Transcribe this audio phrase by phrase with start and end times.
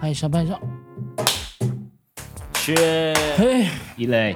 [0.00, 0.58] 拍一下，拍一下。
[2.54, 4.34] 切，嘿，一类，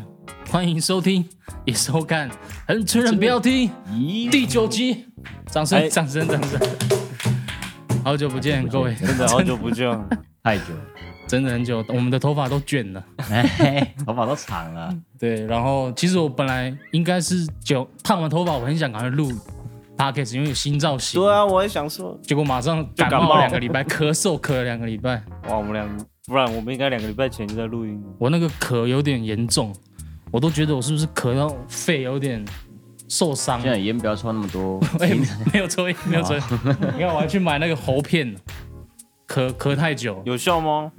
[0.50, 1.28] 欢迎收听，
[1.64, 2.30] 也收看，
[2.66, 5.06] 很承认不要听咦，第九集，
[5.46, 5.88] 掌声，哎。
[5.88, 6.60] 掌声，掌声。
[8.02, 9.90] 好久不见，各位，真的好久不见。
[10.42, 10.64] 太久，
[11.28, 13.04] 真的很久，我们的头发都卷了。
[13.30, 19.30] 哎，头发都长了，对，然后其实我本来应该是九烫完头发，我很想赶快录
[19.96, 21.20] podcast，因为有新造型。
[21.20, 25.88] 对啊，我也想说，结果马上感冒就感冒两个礼拜，咳嗽咳了两个礼拜，哇，我们两，
[26.26, 28.02] 不然我们应该两个礼拜前就在录音。
[28.18, 29.74] 我那个咳有点严重，
[30.30, 32.44] 我都觉得我是不是咳到肺有点
[33.08, 33.70] 受伤现。
[33.70, 35.10] 在烟不要抽那么多， 哎，
[35.52, 36.42] 没有抽烟，没有抽烟。
[36.94, 38.34] 你看，我还去买那个喉片，
[39.28, 40.90] 咳咳太久，有效吗？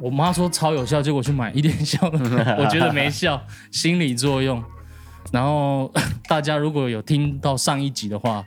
[0.00, 4.62] 我妈说超有效，结果去买一点效，我觉得没效， 心理作用。
[5.32, 5.92] 然后
[6.28, 8.44] 大家如果有听到上一集的话，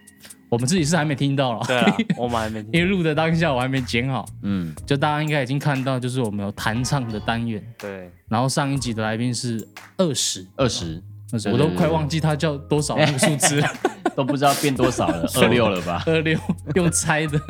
[0.49, 2.81] 我们自己是还没听到了，对啊，我们还没 因听。
[2.83, 11.01] 为录的当下我还没剪好，嗯，就大家应该已经看到，就是我们有弹唱的单元，对，然后上一集的来宾是二十，二十。
[11.31, 13.59] 二十，我都快忘记他叫多少那个数字。
[13.59, 13.67] 了。
[14.15, 16.03] 都不知道变多少了， 二六了吧？
[16.05, 16.37] 二六
[16.75, 17.41] 用猜的。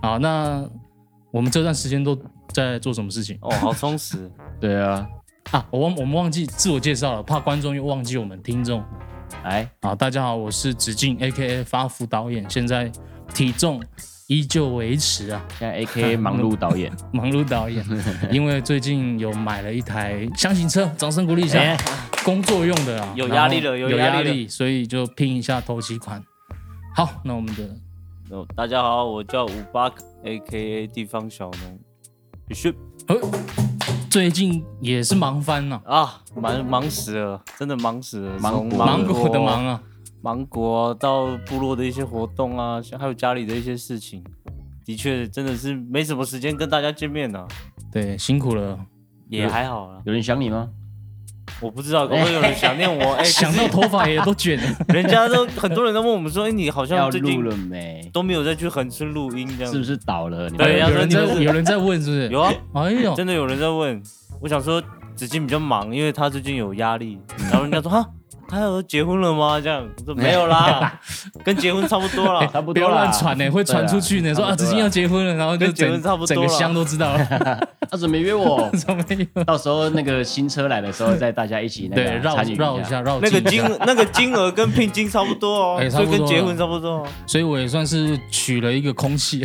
[0.00, 0.66] 好，那
[1.30, 3.36] 我们这段时间都在做什么事情？
[3.42, 4.30] 哦，好充实。
[4.58, 5.06] 对啊，
[5.52, 5.66] 啊？
[5.70, 8.82] 我忘我们忘记自我介绍了，怕观众又忘记我们听众。
[9.44, 12.90] 来，好，大家好，我是子敬 A K A 发福导演，现在
[13.34, 13.82] 体重
[14.26, 17.84] 依旧维持啊，现在 A K A 忙碌导演， 忙碌导演，
[18.30, 21.76] 因为最近有买了一台箱型车，掌声鼓励一下，哎
[22.24, 26.22] 工作用的啊，有压力了有有压力所以就拼一下头期款。
[26.94, 27.64] 好，那我们的
[28.30, 29.92] 哦，大家好，我叫五八
[30.24, 31.78] ，A K A 地方小农，
[32.48, 32.74] 必须
[33.08, 33.16] 呃，
[34.14, 38.38] 最近也是忙翻了、啊，忙忙死了，真的忙死了。
[38.38, 39.82] 忙芒果芒果的忙啊，
[40.22, 44.22] 芒果到部落的一些活动啊，像还有家里的一些事情，
[44.84, 47.44] 的确真的是没什么时间跟大家见面呢、
[47.90, 48.78] 对，辛苦了。
[49.28, 50.00] 也还好啦。
[50.04, 50.70] 有人想你吗？
[51.64, 58.06] 我不知道可能有人想念我，哎、 想到头发也都卷了， 人家都很多人都问我们说，哎、你好像要最近了没？
[58.12, 60.50] 都没有再去恒春录音这样，是不是倒了？
[60.50, 62.28] 你对要有人在有人在问是不是？
[62.28, 64.02] 有啊，哎呦，真的有人在问。
[64.42, 64.82] 我想说
[65.14, 67.18] 子金比较忙，因为他最近有压力，
[67.50, 68.06] 然后人家说哈。
[68.48, 69.60] 他有结婚了吗？
[69.60, 71.00] 这样我说没有啦，
[71.44, 72.46] 跟结婚差不多了。
[72.52, 74.34] 差不多不要乱传呢，会传出去呢。
[74.34, 77.24] 说啊，子金要结婚了，然后就跟结婚整差不多整个乡都知道了。
[77.90, 78.68] 他怎么没约我？
[78.76, 79.44] 怎么没有？
[79.44, 87.06] 到时候那个新车来的时候，再大家一起那个对，绕绕一下，绕那个金那个金额跟聘金差不多哦，所以跟结婚差不多哦。
[87.26, 89.44] 所以我也算是取了一个空气，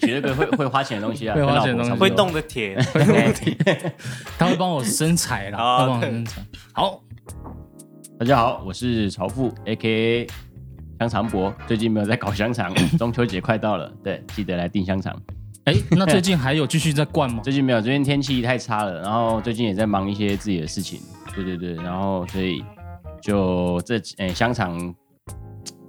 [0.00, 3.56] 取了个会会花钱的东西啊，会花钱的东西会动的铁会动的铁，
[4.38, 6.42] 他会帮我生财啦，帮我生财。
[6.72, 7.00] 好，
[8.18, 10.26] 大家好，我是曹富，A K A
[11.00, 11.54] 香肠博。
[11.66, 15.14] 最近没有在搞香肠， 中秋节快到了，对，记得来订香肠。
[15.64, 17.42] 哎，那最近还有继续在灌吗？
[17.44, 20.98] 最近没有，最近天气太差了，然后最近也在忙一些自己的事情，
[21.34, 22.64] 对对对，然后所以
[23.20, 24.94] 就这哎、香肠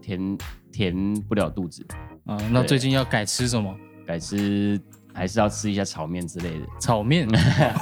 [0.02, 0.38] 填
[0.70, 1.88] 填不了肚子，
[2.26, 3.74] 啊，那最近要改吃什么？
[4.06, 4.78] 改吃
[5.17, 6.66] 还是要吃一下炒面之类的。
[6.79, 7.28] 炒面？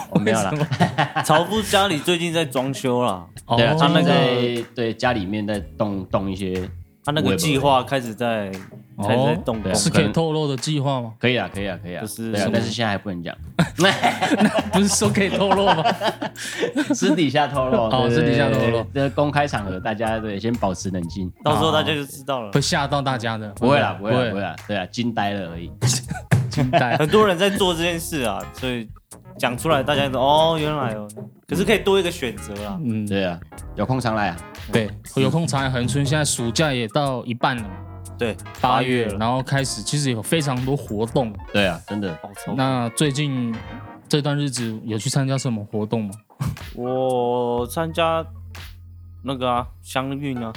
[0.10, 6.68] 我、 没有啦为，什么 曹夫家里最近在装修啦，哦对啊，他们在对家里面在动动一些，
[7.06, 8.52] 他那个计划开始在
[8.96, 11.14] 哦开始在动工对啊，是可以透露的计划吗？
[11.20, 13.36] 可以啊，可以啊，可以啊，就是但是现在还不能讲，
[14.74, 15.84] 不是说可以透露吗？
[16.94, 21.32] 私底下透露，哦私底下透露，这公开场合大家对先保持冷静。
[21.44, 22.60] 到时候大家就知道了会。
[22.60, 23.48] 吓到大家的。
[23.50, 25.72] 不会啦，不会啦，不会不会啦，对啊，惊呆了而已。
[26.50, 26.98] 惊呆。
[26.98, 28.88] 很多人在做这件事啊，所以
[29.38, 31.08] 讲出来大家都哦原来哦，
[31.48, 32.80] 可是可以多一个选择啦。
[32.84, 33.40] 嗯，对啊，
[33.76, 34.38] 有空常来啊。
[34.72, 37.70] 对，有空常来恒春，现在暑假也到一半了嘛，
[38.18, 41.32] 对，八月，了，然后开始其实有非常多活动。
[41.54, 42.18] 对啊，真的，
[42.56, 43.54] 那最近
[44.08, 46.14] 这段日子有去参加什么活动吗？
[46.76, 48.26] 我参加
[49.24, 50.52] 那个啊相运啊，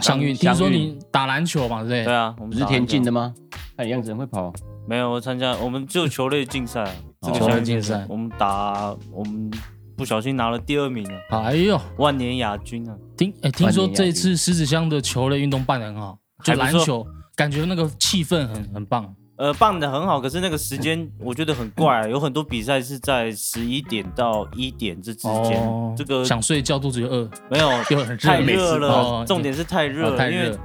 [0.00, 2.04] 相运，听说你打篮球嘛，对不对？
[2.04, 3.32] 对啊，我们不是田径的的吗？
[3.76, 4.52] 看你样子很会跑。
[4.88, 6.92] 没有我参加，我们只有球类竞赛啊，
[7.22, 8.04] 这个球类竞赛。
[8.08, 9.50] 我们打我们
[9.96, 12.96] 不小心拿了第二名了，哎呦，万年亚军啊。
[13.16, 19.14] 听哎，听说这次狮子乡的球类运动办得很好，就篮球，感觉那个气氛很很棒。
[19.36, 30.56] 呃，办的很好，可是那个时间 我觉得很怪、啊有很多比赛是在十一点到一点这之间，哦，这个想睡觉肚子又饿，没有 又很太热了，哦重点是太热了，哦太因为，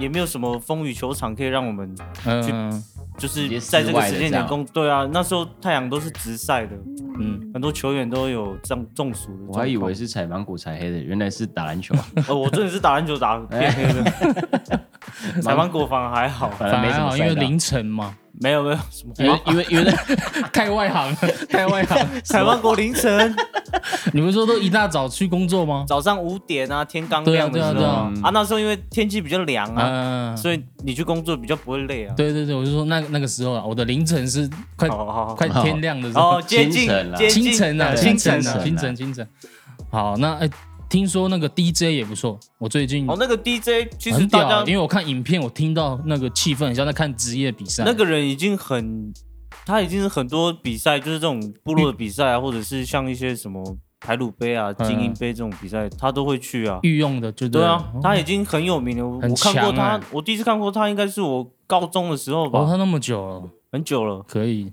[0.00, 1.94] 也没有什么风雨球场可以让我们
[2.26, 2.84] 嗯
[3.16, 4.64] 就是在这个时间点攻。
[4.66, 6.76] 对啊，那时候太阳都是直晒的，
[7.18, 9.44] 嗯，很多球员都有中中暑的。
[9.48, 12.06] 我还以为是采芒果采黑的，原来是打篮球啊。
[12.28, 16.48] 呃， 我真的是打篮球打 得变黑的，采芒果反而还好。
[16.50, 19.14] 反而没反而还好，因为什么赛道凌晨嘛，没有没有什么？
[19.18, 19.92] 因为因为因为
[20.52, 21.16] 太外行了，
[21.48, 21.96] 太外行。
[22.02, 22.20] 了。
[22.22, 23.34] 采访过凌晨。
[24.12, 25.84] 你们说都一大早去工作吗？
[25.86, 29.88] 早上五点啊，天刚亮的时候对啊对啊，那时候因为天气比较凉啊，
[30.32, 32.14] 嗯，所以你去工作比较不会累啊。
[32.16, 37.18] 对对对，我就说那那个时候啊，我的凌晨是快快天亮的时候哦，，接近清晨啦。
[37.18, 39.28] 接近清晨啊，清晨啊，清晨啊清晨清晨。
[39.90, 40.48] 好，那哎，
[40.88, 47.84] 听说那个 DJ 也不错，我最近哦，那个 DJ 其实很屌啊，大家因为我看影片，我听到那个气氛很像在看职业比赛。
[47.84, 49.12] 那个人已经很，
[49.66, 56.78] 他已经是很多比赛，就是这种部落的比赛啊，或者是像一些什么台鲁杯啊、嗯精英杯这种比赛，他都会去啊。
[56.82, 59.06] 御用的，就对啊了，他已经很有名了。
[59.06, 63.42] 我很我看过强他欸，我第一次看过他应该是我高中的时候哦，吧，他那么久了，
[63.72, 64.22] 很久了。
[64.28, 64.72] 可以。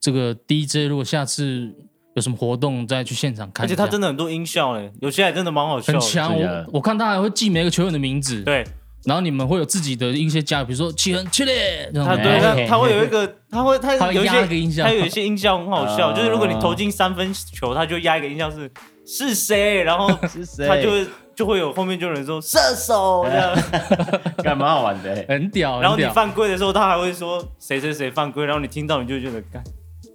[0.00, 1.74] 这个 DJ 如果下次
[2.18, 3.74] 有什么活动，再去现场看而且。
[3.74, 5.98] 他真的很多音效嘞，有些还真的蛮好笑的。
[6.00, 8.64] 很强，我我看他还会记每个球员的名字，对
[9.04, 18.70] 然后你们会有自己的一些加，比如说七恒七烈这种的，他，对哎他他会有一个，他会他有一些他有一些音效很好笑，啊就是如果你投进三分球，他就压一个音效是
[19.06, 20.66] 是谁，然后是谁？
[20.66, 23.56] 他就会就会有后面就有人说射手这样。
[24.42, 25.24] 干蛮好玩的欸。
[25.28, 29.62] 很屌，然后你犯规的时候，他还会说谁谁谁犯规，然后你听到你就觉得干，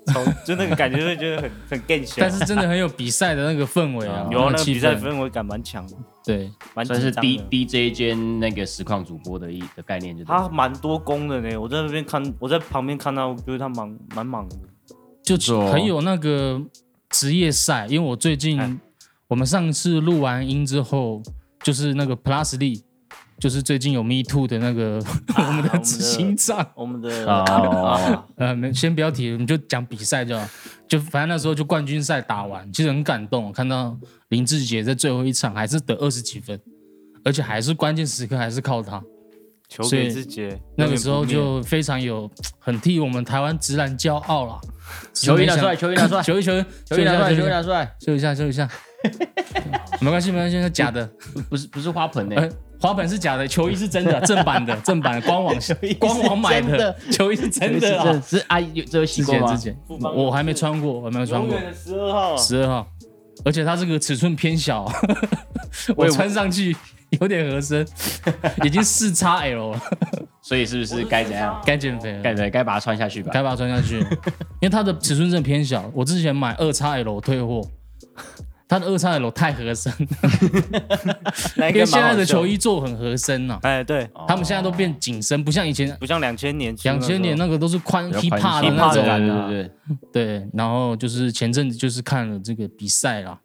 [0.07, 2.15] 从就那个感觉会觉得很 很更小。
[2.19, 5.95] 但是真的很有比赛的那个氛围啊，嗯有啊那个气比赛氛，氛围感蛮强的，
[6.25, 7.43] 对，蛮算是 D 的。
[7.49, 14.55] D J 兼那个实况主播的一的概念，就对了他蛮多功的呢，我在那边看，我在旁边看到，我觉得他忙蛮忙的。
[15.23, 16.61] 就错很有那个
[17.09, 18.77] 职业赛，因为我最近哎
[19.29, 21.23] 我们上次录完音之后，
[21.63, 22.81] 就是那个 Plus Lee，
[23.43, 25.03] 就是最近有 Me Too 的那个
[25.35, 30.47] 我们的执行长，我们的哦啊，呃，没先不要提，我们就讲比赛就好。
[30.87, 33.97] 就反正那时候就冠军赛打完，其实很感动，看到
[34.29, 36.57] 林志杰在最后一场还是得二十几分，
[37.25, 39.03] 而且还是关键时刻还是靠他。
[39.67, 44.57] 球所以给志杰，那个时候就非常有很替我们台湾直男骄傲了。
[45.13, 48.69] 球衣拿出来， 球衣拿出来，球衣球衣球衣拿出来，球衣秀拿出来，一下秀一下，
[49.99, 51.05] 没关系没关系，那假的。
[51.49, 52.49] 不是不是花盆呢
[52.83, 55.55] 呃，花盆是假的，球衣是真的，正版的， 正版的官网
[55.97, 58.23] 官网买的，球衣是真的是啊。
[58.27, 59.97] 是阿姨有这有洗过吗之前之？
[59.97, 62.87] 前我还没穿过，我还没有穿过十二号啊，十二号，
[63.45, 64.91] 而且它这个尺寸偏小，
[65.95, 66.75] 我穿上去
[67.21, 67.87] 有点合身，
[68.65, 69.79] 已经四叉 L 了，
[70.41, 71.61] 所以是不是该怎样？
[71.65, 73.31] 该减肥了，该对该把它穿下去吧。
[73.33, 73.99] 该把它穿下去，
[74.59, 75.89] 因为它的尺寸真的偏小。
[75.93, 77.61] 我之前买二叉 L 退货，
[78.73, 79.93] 它的二叉 L 太合身，
[81.57, 89.03] 那因为现在的球，衣做很合身呐、哎，对，他们现在都变紧身，不像以前不像两千年，两千年那个都是宽 hip 宽 hop 的那种。
[89.03, 89.47] 对啊。
[89.47, 89.63] 对
[90.11, 93.37] 对对，然后就是前阵子就是看了这个比赛啦，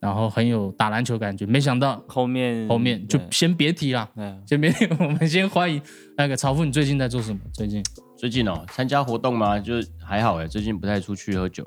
[0.00, 5.80] 然后很有打篮球感觉，没想到后面后面就先别提啦，对先别提，我们先欢迎
[6.18, 7.40] 那个曹富，你最近在做什么？
[7.54, 7.82] 最近。
[8.18, 9.58] 最近哦，参加活动吗？
[9.58, 11.64] 就还好哎，最近不太出去喝酒。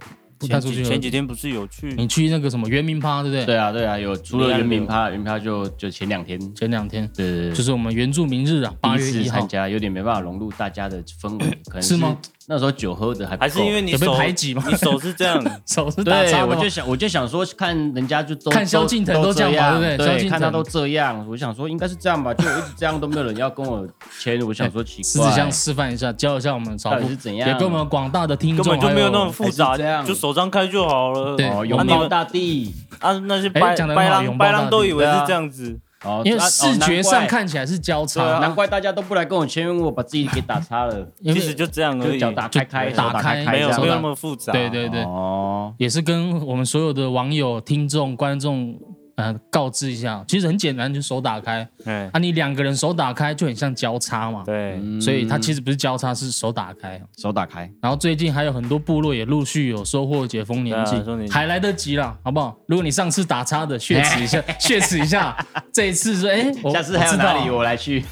[0.47, 3.45] 前不太出去了几前几天不是有去你去那个什么圆明趴，对不对？
[3.45, 12.17] 对啊对啊，有除了圆明趴，圆明趴就就前两天，前两天对对对，就是我们原住民日啊，八第一次月一号参，加，有点没办法融入大家的氛围，可能是吗？
[12.51, 14.61] 那时候酒喝的还不还是够因为你手排挤吗？
[14.67, 20.05] 你手是这样， 手是打对，我就想，我就想说，看人家就都看萧敬腾都都这样对不对？
[20.05, 20.29] 萧敬对，腾。
[20.31, 23.87] 看他都这样，我想说应该是这样吧，就我一直这样都没有人要跟我
[24.19, 27.47] 签，我想说奇怪，狮子香示范一下，教一下我们曹富到底是，怎样？
[27.47, 30.05] 也跟我们广大的听众根本就没有那么复杂这，样。
[30.05, 31.37] 就手张开就好了。
[31.37, 32.75] 对拥你们抱大地。
[32.99, 37.23] 啊，那些哎白白狼白狼都以为是这样子，哦，因为啊视觉上。
[37.23, 44.51] 哦看起来是交叉，难怪大家都不来跟我签，因为我把自己给打叉了，因为其实就这样而已，就脚打开开，打打开开开没有没有那么复杂。
[44.51, 48.77] 对对对，哦，也是跟我们所有的网友、听众、观众
[49.21, 56.99] 呃告知一下，其实很简单，就手打开哎啊，你两个人手打开就很像交叉嘛，对，所以它其实实不是交叉，是手打开。
[57.17, 60.95] 手打开，然后最近还有很多部落也陆续有收获解封年纪
[61.29, 62.57] 还来得及啦，好不好？
[62.67, 65.35] 如果你上次打叉的，血耻一下， 血耻一下，
[65.73, 68.03] 这一次说，哎，我下次还有哪里我来去？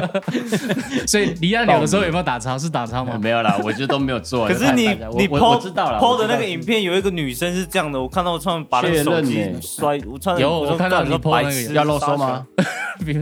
[1.06, 2.58] 所以离岸流的时候有没有打叉？
[2.58, 3.18] 是打叉吗？
[3.20, 4.46] 没有啦，我就都没有做。
[4.46, 12.46] 可是你你我我 PO 知道了 PO 的那个影片有一个女生是这样的，我看到他们把那个手机摔，我穿有我看到你 PO 那个要露收吗？？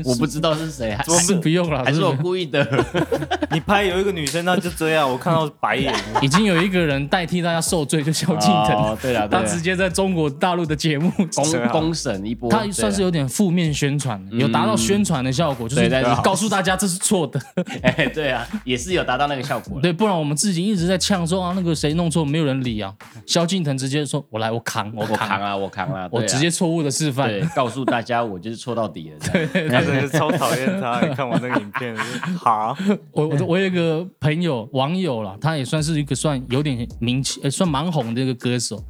[0.04, 2.66] 我不知道是谁，还是不用了，还是我故意的？
[3.52, 5.94] 你拍有一个女生，那就这样，我看到白眼。
[6.20, 15.88] 已经有一个人代替大家受罪，就萧敬腾，哦，对了，他直接在中国大陆的节目，公公审一波，他算是有点负面宣传，有达到宣传的效果，就是
[16.24, 17.40] 告诉大家这是错的。
[17.82, 19.80] 哎，对啊，也是有达到那个效果。
[19.80, 22.92] 对，不然我们自己一直在呛说啊，那个谁弄错，没有人理啊。
[23.26, 27.28] 萧敬腾直接说：“我来，我扛，我我扛扛，啊，我扛啊我直接错误误的示范。
[27.28, 29.16] 对， 告诉大家我就是错到底了。
[29.20, 31.00] 这样他真的超讨厌他。
[31.06, 31.96] 你看我那个影片，
[32.38, 32.76] 好，
[33.12, 38.82] 我我我有一个朋友网友啦，他也算是一个算有点名气，呃，算蛮红的一个歌手。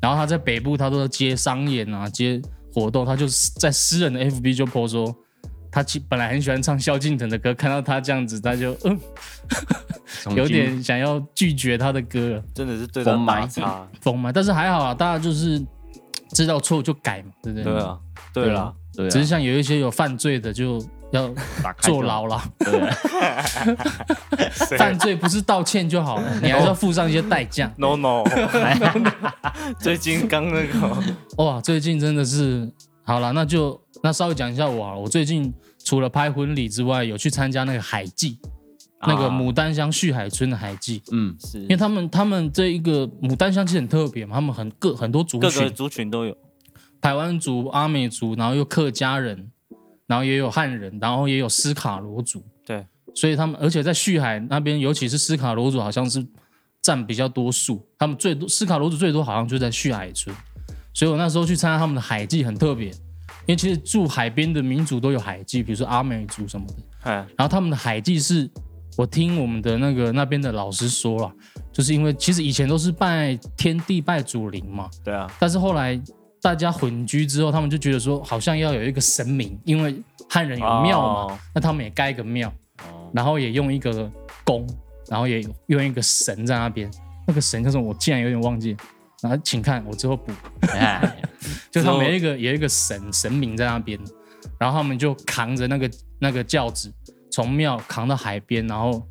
[0.00, 2.40] 然后他在北部，他都要接商演啊，接
[2.74, 3.26] 活动，他就
[3.58, 5.14] 在私人的 FB 就 po 说，
[5.70, 9.00] 他其本来很喜欢唱萧敬腾的歌，看到他这样子，他就嗯，
[10.36, 13.88] 有点想要拒绝他的歌了，真的是对他疯麦打叉。
[14.02, 14.30] 疯嘛。
[14.30, 15.58] 但是还好啊，大家就是
[16.34, 17.64] 知道错就改嘛，对不对？
[17.72, 17.98] 对啊，
[18.34, 20.78] 对啦，对啊，只是像有一些有犯罪的，就
[21.12, 21.32] 要
[21.80, 22.42] 坐牢啦。
[22.58, 22.94] 对啊，
[24.76, 27.72] 犯罪不是道歉就好了，你还是要付上一些代价。
[27.76, 28.24] No No，
[29.78, 31.02] 最近刚那个，
[31.44, 32.68] 哇，最近真的是
[33.04, 35.00] 好了，那就那稍微讲一下我好了。
[35.00, 35.52] 我最近
[35.84, 38.38] 除了拍婚礼之外，有去参加那个海祭，
[39.06, 39.30] 那个啊。
[39.30, 41.60] 牡丹乡旭海村的海祭，嗯，是。
[41.60, 46.36] 因为他们他们这一个牡丹乡其实很特别嘛，他们很各很多族各个群，族群都有。
[47.00, 49.50] 台湾族、阿美族，然后又客家人，
[50.06, 56.26] 然后也有汉人，然后也有斯卡罗族，对，所以他们而且在旭海那边，尤其是斯卡罗族，好像是
[56.80, 57.86] 占比较多数。
[57.98, 60.34] 他们最多斯卡罗族最多好像就在旭海村，
[60.94, 66.74] 所以我那时候去参加他们的海祭很特别，因为其实住海边的民族都有海祭，比如说阿美族什么的。
[67.02, 68.50] 哎，然后他们的海祭是，
[68.96, 71.32] 我听我们的那个那边的老师说了，
[71.72, 76.00] 就是因为其实以前都是拜天地拜祖灵嘛，对啊，但是后来
[76.40, 82.48] 大家混居之后，他们就觉得说好像要有一个神明，因为汉人有庙嘛，哦那他们也盖一个庙，
[82.82, 84.10] 哦，然后也用一个
[84.44, 84.66] 宫，
[85.08, 86.90] 然后也用一个神在那边。
[87.26, 87.82] 那个神叫什么？
[87.82, 88.76] 我竟然有点忘记。
[89.22, 90.30] 然后请看我之后补，
[90.68, 91.16] 哎，
[91.72, 93.98] 就他们有一个有一个神神明在那边，
[94.58, 96.92] 然后他们就扛着那个那个轿子
[97.34, 99.04] 从庙扛到海边，然后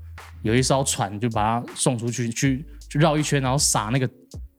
[0.44, 4.10] 有一艘船就把它送出去，去去绕一圈，然后撒那个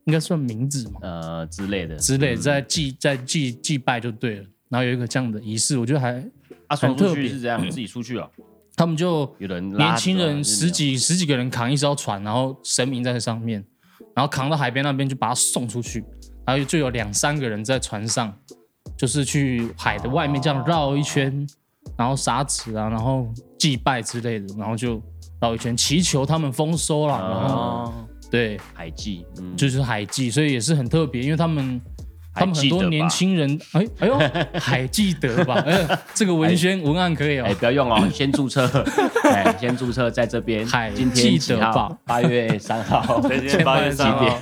[0.04, 4.44] 应该算名字嘛呃之类的之类，在祭在祭祭拜就对了。
[4.68, 6.22] 然后有一个这样的仪式，我觉得还
[6.66, 8.28] 啊，送出很特别去是这样，自己出去啊，
[8.76, 13.64] 他们就有人年轻人十，几十几个人扛一艘船，然后神明在上面，
[14.14, 16.04] 然后扛到海边那边就把它送出去，
[16.46, 18.36] 然后就有两三个人在船上，
[18.94, 21.46] 就是去海的外面这样绕一圈，
[21.96, 25.00] 然后撒纸啊，然后祭拜之类的，然后就
[25.40, 27.92] 绕一圈祈求他们丰收啦，然后哦，
[28.30, 31.80] 对，海祭，嗯，就是海祭，所以也是很特别，因为他们。
[32.36, 34.18] 他们很多年轻人，哎哎呦，
[34.58, 35.54] 海记得吧？
[35.64, 37.54] 哎，这个文宣文案可以哦哎，。
[37.54, 38.66] 不要用哦， 先注册，
[39.22, 40.66] 哎，先注册在这边。
[40.66, 41.96] 海今天记得吧？
[42.04, 44.36] 八月三号，对， 今天八月三号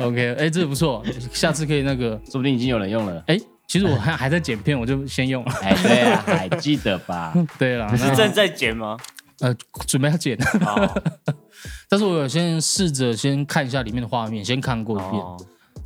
[0.00, 1.02] ，OK，哎，这不错，
[1.32, 3.24] 下次可以那个，说不定已经有人用了。
[3.28, 3.38] 哎，
[3.74, 5.52] 其实我还还在剪片，我就先用了。
[5.60, 7.34] 哎，对啊，还记得吧？
[7.58, 8.96] 对了，你是正在剪吗？
[9.40, 9.52] 呃
[9.88, 11.02] 准备要剪，哦，
[11.90, 15.36] 但是我有先试着先看一下里面的画面，先看过一遍，哦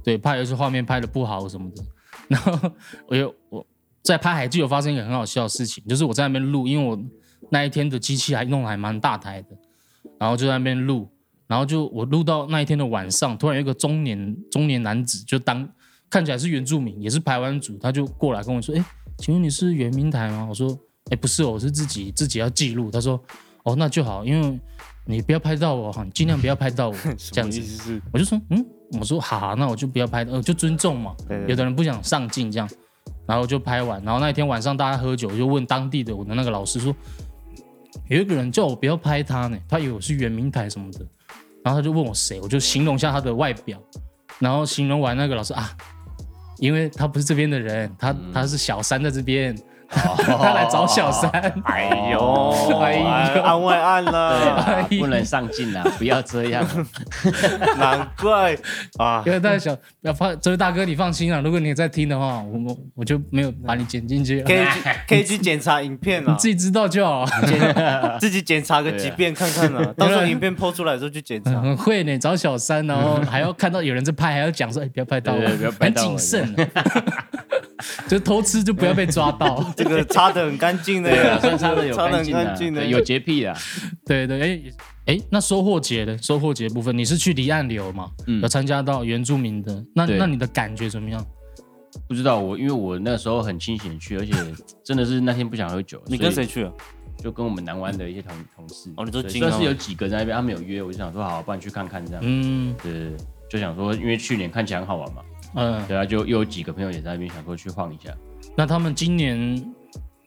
[0.04, 1.82] 对，怕有些画面拍的不好什么的。
[2.28, 2.72] 然后
[3.06, 3.66] 我又我
[4.02, 6.98] 在拍海剧有发生一个很好笑的事情，就是我在那边录，因为我
[7.48, 9.56] 那一天的机器还弄得还蛮大台的，
[10.20, 11.10] 然后就在那边录，
[11.46, 15.66] 然后就我录到那一天的晚上，突然有一个中年中年男子，就当
[16.10, 18.84] 看起来是原住民，也是排湾族，他就过来跟我说：“哎，
[19.18, 20.78] 请问你是原民台吗？”我说
[21.10, 23.20] ：“哎，不是哦，我是自己自己要记录。”他说
[23.64, 24.60] ：“哦，那就好，因为
[25.04, 26.96] 你不要拍到我哈，你尽量不要拍到我
[27.32, 28.00] 这样子？
[28.12, 28.64] 我就说，嗯，
[28.98, 31.14] 我说好好，那我就不要拍，呃，就尊重嘛。
[31.46, 32.68] 有的人不想上镜这样，
[33.26, 34.02] 然后就拍完。
[34.02, 36.94] 然后那一天晚上大家喝酒，就问当地的我的那个老师说，
[38.08, 41.06] 有一个人叫我不要拍他呢，他以为我是圆明台什么的。
[41.64, 43.78] 然后他就问我谁，我就形容一下他的外表，
[44.38, 45.76] 然后形容完那个老师啊，
[46.58, 49.56] 因为他不是这边的人，他他是小三在这边，
[49.88, 51.30] 他来找小三。
[51.64, 53.42] 哎呦，哎呦。
[53.42, 56.64] 案外案了，啊，不能上镜了， 不要这样。
[57.78, 58.56] 难怪
[58.98, 59.22] 啊。
[59.24, 64.40] 因，为大家想，要放这位大哥，你放心啊，如果你在听的话，我我我就没有把你剪进去。
[64.40, 67.24] 了，可以去可以去检查影片啊，你自己知道就好。
[67.46, 67.58] 检
[68.20, 71.52] 自己检查个几遍看看啊，到时候影片抛出来的时候去检查。
[71.52, 76.84] 很会呢，找小三，然后还要看到有人在拍，还要讲说，哎，不要拍到我，对对不要拍很到我谨慎啊，
[78.08, 79.64] 就偷吃就不要被抓到。
[79.76, 81.10] 这个擦的很干净的
[81.58, 83.56] 擦的有擦的很干净的，有洁癖啊。
[84.06, 88.10] 对对，哎哎，那收获节的收获节部分，你是去离岸流嘛？
[88.26, 91.24] 嗯有参加到原住民的，那那你的感觉怎么样？
[92.06, 94.32] 不知道我，因为我那时候很清醒的去，而且
[94.84, 96.00] 真的是那天不想喝酒。
[96.06, 96.72] 你跟谁去啊？
[97.22, 98.92] 就跟我们南湾的一些同同事。
[98.96, 102.22] 哦你说对金算是有几个在那边，他们有约，我就想说好，不然去看看这样。
[102.24, 102.92] 嗯对，
[103.50, 105.22] 就想说，因为去年看起来很好玩嘛，
[105.54, 108.14] 嗯，对啊，就又有几个朋友也在那边想说去晃一下。
[108.56, 109.56] 那他们今年，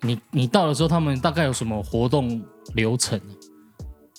[0.02, 2.42] 你你到的时候，他们大概有什么活动
[2.76, 3.20] 流程？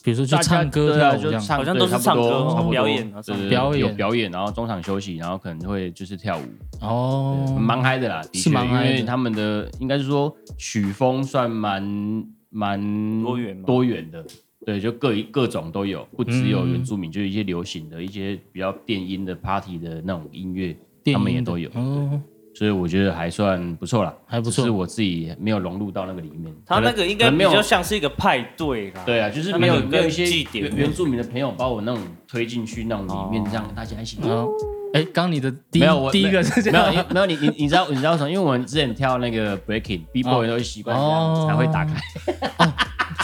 [0.04, 1.40] 比如说就唱歌对啊跳舞这样。
[1.40, 2.71] 就唱好像都是唱歌差不多。
[2.71, 3.80] 表演啊对对对表演。
[3.80, 6.42] 有表演，然后中场休息，然后可能会就是跳舞，
[6.80, 8.90] 哦，蛮嗨的啦，的是确，蛮嗨的。
[8.90, 14.25] 因为他们的应该是说曲风算蛮蛮多元多元的，
[14.66, 16.73] 对，就各一各种都有，不只有嗯。
[16.73, 20.76] 原住民，就是一些流行的一些比较电音的 party 的那种音乐，
[21.12, 22.21] 他们也都有，哦，
[22.54, 24.64] 所以我觉得还算不错啦，还不错。
[24.64, 29.02] 是我自己没有融入到那个里面，他那个应该比较像是一个派对啦。
[29.06, 34.18] 对啊，就是没有没有一些原原住民的朋友把我那种推进去那种里面，这样大家一起。
[34.23, 34.49] 哦，
[34.92, 38.30] 哎，刚你的第一没有我第一个是这没有，没有你你你知道你知道什么？
[38.30, 41.94] 因为我们之前跳那个 breaking b boy 都会习惯这样哦才会打开，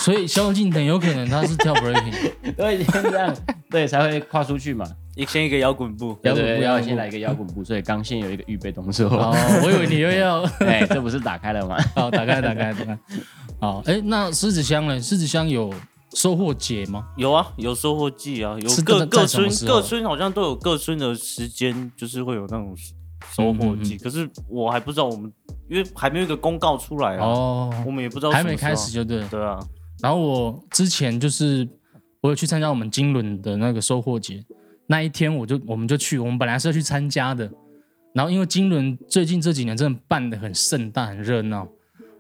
[0.00, 3.36] 所以萧敬腾有可能他是跳 breaking，都会先这样，
[3.70, 4.86] 对，才会跨出去嘛。
[5.18, 9.08] 一先一个摇滚步，对对，摇滚步摇滚步要先来一个摇滚步，所以刚先有一个预备动作。
[9.08, 9.34] 哦，
[9.64, 11.76] 我以为你又要， 哎，这不是打开了吗？
[11.96, 12.98] 好， 打开打开打开，
[13.60, 15.02] 好，哎，那狮子乡呢？
[15.02, 15.74] 狮子乡有
[16.14, 17.04] 收获节吗？
[17.16, 22.72] 有啊，有收获季啊，有各各村各村好像都有各村的时间，就是会有那种
[23.34, 23.96] 收获季。
[23.96, 25.32] 嗯可是我还不知道我们，
[25.68, 29.28] 因为还没有一个公告出来啊，哦，我们也不知道还没开始就对了。
[29.28, 29.58] 对啊，
[30.00, 31.68] 然后我之前就是
[32.20, 34.42] 我有去参加我们金轮的那个收获节，
[34.90, 37.48] 那一天我就我们就去，我们本来是要去参加的，
[38.14, 41.68] 然后因为金轮最近这几年真的办的很盛大、很热闹，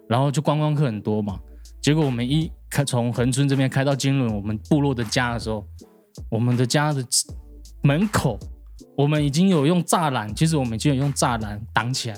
[0.06, 1.40] 然后就观光客很多嘛，
[1.80, 5.66] 结果我们一开从恒春这边开到金轮我们部落的家的时候，
[6.28, 7.02] 我们的家的
[7.82, 8.38] 门口
[8.94, 12.16] 我们已经有用栅栏，其实我们已经有用栅栏挡起来，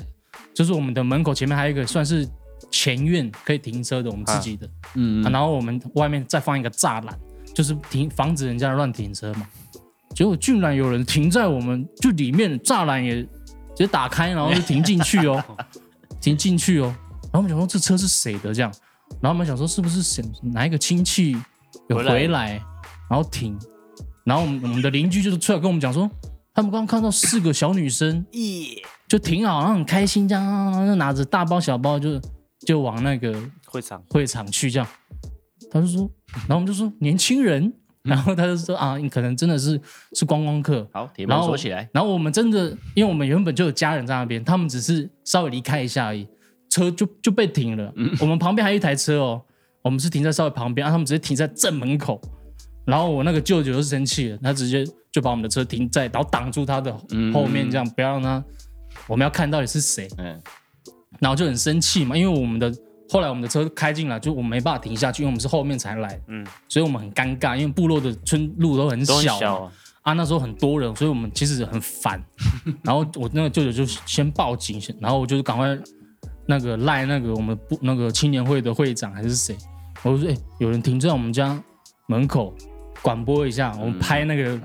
[0.53, 2.29] 就是我们的门口前面还有一个算是
[2.73, 4.69] 前院可以停车的，我们自己的。
[4.97, 7.17] 嗯啊，然后我们外面再放一个栅栏，
[7.55, 9.47] 就是停防止人家乱停车嘛。
[10.15, 13.29] 结果居然有人停在我们就里面，栅栏也直
[13.77, 15.43] 接打开，然后就停进去哦，
[16.21, 16.95] 停进去哦。
[17.33, 18.73] 然后我们想说这车是谁的这样，
[19.21, 21.37] 然后我们想说是不是谁哪一个亲戚
[21.89, 22.51] 有回来回来，
[23.09, 23.57] 然后停，
[24.25, 26.11] 然后我们我们的邻居就是出来跟我们讲说，
[26.53, 28.27] 他们刚刚看到四个小女生。
[28.33, 32.21] 耶，就停好，然后很开心这样，然后就拿着大包小包就
[32.67, 34.89] 就往那个会场会场去这样，
[35.71, 39.81] 他就说，然后我们就说年轻人，然后他就说啊，你可能真的是
[40.15, 41.89] 是观光客，好，铁然后门锁起来。
[41.93, 46.27] 然后我们真的，因为我们原本就有家人在那边，他们只是稍微离开一下而已，
[46.69, 47.93] 车就就被停了。
[48.21, 49.43] 我们旁边还有一台车哦，
[49.83, 52.21] 我们是停在稍微旁边，啊，他们直接停在正门口。
[52.87, 56.93] 然后我那个舅舅就生气了，他直接就把我们的车停在，然后挡住他的
[57.33, 58.43] 后面，这样不要让他，
[59.07, 60.09] 我们要看到底是谁。
[60.17, 60.41] 嗯，
[61.21, 62.75] 然后就很生气嘛，因为我们的
[63.11, 72.23] 后来我们的车开进来，就我们没办法停下去，因为我们是后面才来，嗯，所以我们很尴尬，因为部落的村路都很小小啊，啊，那时候很多人，所以我们其实很烦。
[72.85, 75.77] 然后我那个舅舅就先报警，然后我就赶快
[76.47, 79.57] 那个赖那个我们部那个青年会的会长还是谁，
[80.05, 81.61] 我就说哎、有人停在我们家
[82.07, 82.55] 门口，
[83.03, 84.61] 广播一下，我们拍那个、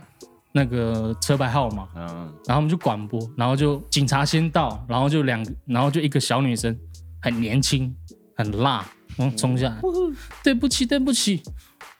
[0.52, 6.78] 那个车牌号码，嗯，然后我们就广播，然后就警察先到，然后就两个，然后就一个小女生，
[7.22, 7.94] 很年轻，
[8.36, 8.86] 很辣，
[9.18, 9.70] 然后冲下。
[9.70, 9.82] 来，
[10.44, 11.42] 对不起，对不起。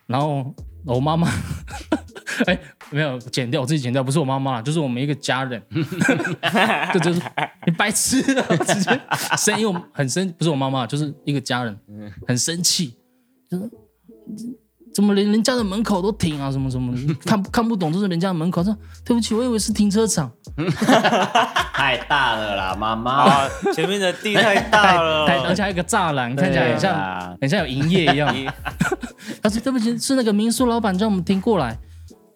[0.08, 0.54] 然后
[0.86, 1.28] 我妈妈，
[2.46, 2.60] 哎，
[2.92, 5.62] 没有剪掉，我自己剪掉，不是我妈妈啦，就是我们一个家人，
[6.94, 7.22] 这，就是
[7.66, 9.02] 你白痴啊，直接
[9.38, 11.80] 声音我很生，不是我妈妈，就是一个家人，
[12.28, 12.96] 很生气，
[13.50, 13.70] 就是
[14.96, 16.50] 怎么连人家的门口都停啊？
[16.50, 18.64] 什么什么， 看看不懂，这是人家的门口。
[18.64, 20.32] 说对不起，我以为是停车场。
[21.74, 23.12] 太大了啦，妈妈。
[23.12, 28.34] 啊，前面的地太大了， 太而且还有一个栅栏，看起来很像像很像有营业一样。
[29.44, 31.78] 他说对不起，是那个民宿老板叫我们停过来。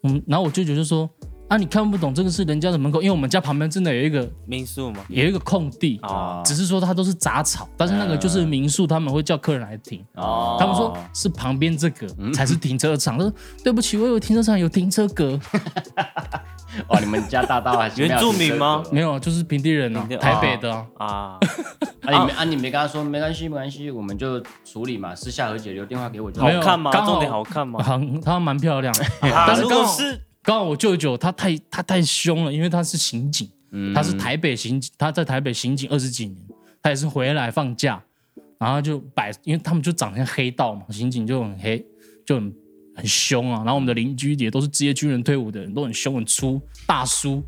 [0.04, 1.10] 嗯，然后我舅舅就说
[1.50, 10.06] 啊，你看不懂，这个是人家的门口，因为我们家旁边真的有一个民宿嘛，有一个空地，哦只是说它都是杂草，但是那个就是民宿，他们会叫客人来停。
[10.14, 13.18] 哦他们说是旁边这个才是停车场。
[13.18, 13.34] 他说
[13.64, 15.40] 对不起，我以为停车场有停车格，
[16.88, 20.86] 哇， 你们家大道还是原住民吗没有，就是平地人啊平，地台北的啊。
[20.98, 21.40] 啊，
[22.06, 26.92] 啊，你没啊，你没跟他说没关系，没关系，我们就处理嘛，私下和解，留电话给我就好看吗？
[27.04, 27.82] 重点好看吗？
[27.82, 36.38] 很，她蛮漂亮但是刚好果是刚好我舅舅他太他太凶了，因为他是刑警，嗯他是台北刑警，他在台北刑警二十几年，
[36.82, 38.02] 他也是回来放假，
[38.58, 41.86] 然后就摆，因为他们就长得像黑道嘛，刑警就很黑，
[42.26, 42.54] 就很
[42.96, 43.58] 很凶啊。
[43.58, 47.44] 然后我们的邻居也都是职业军人退伍的人，都很凶很粗大叔。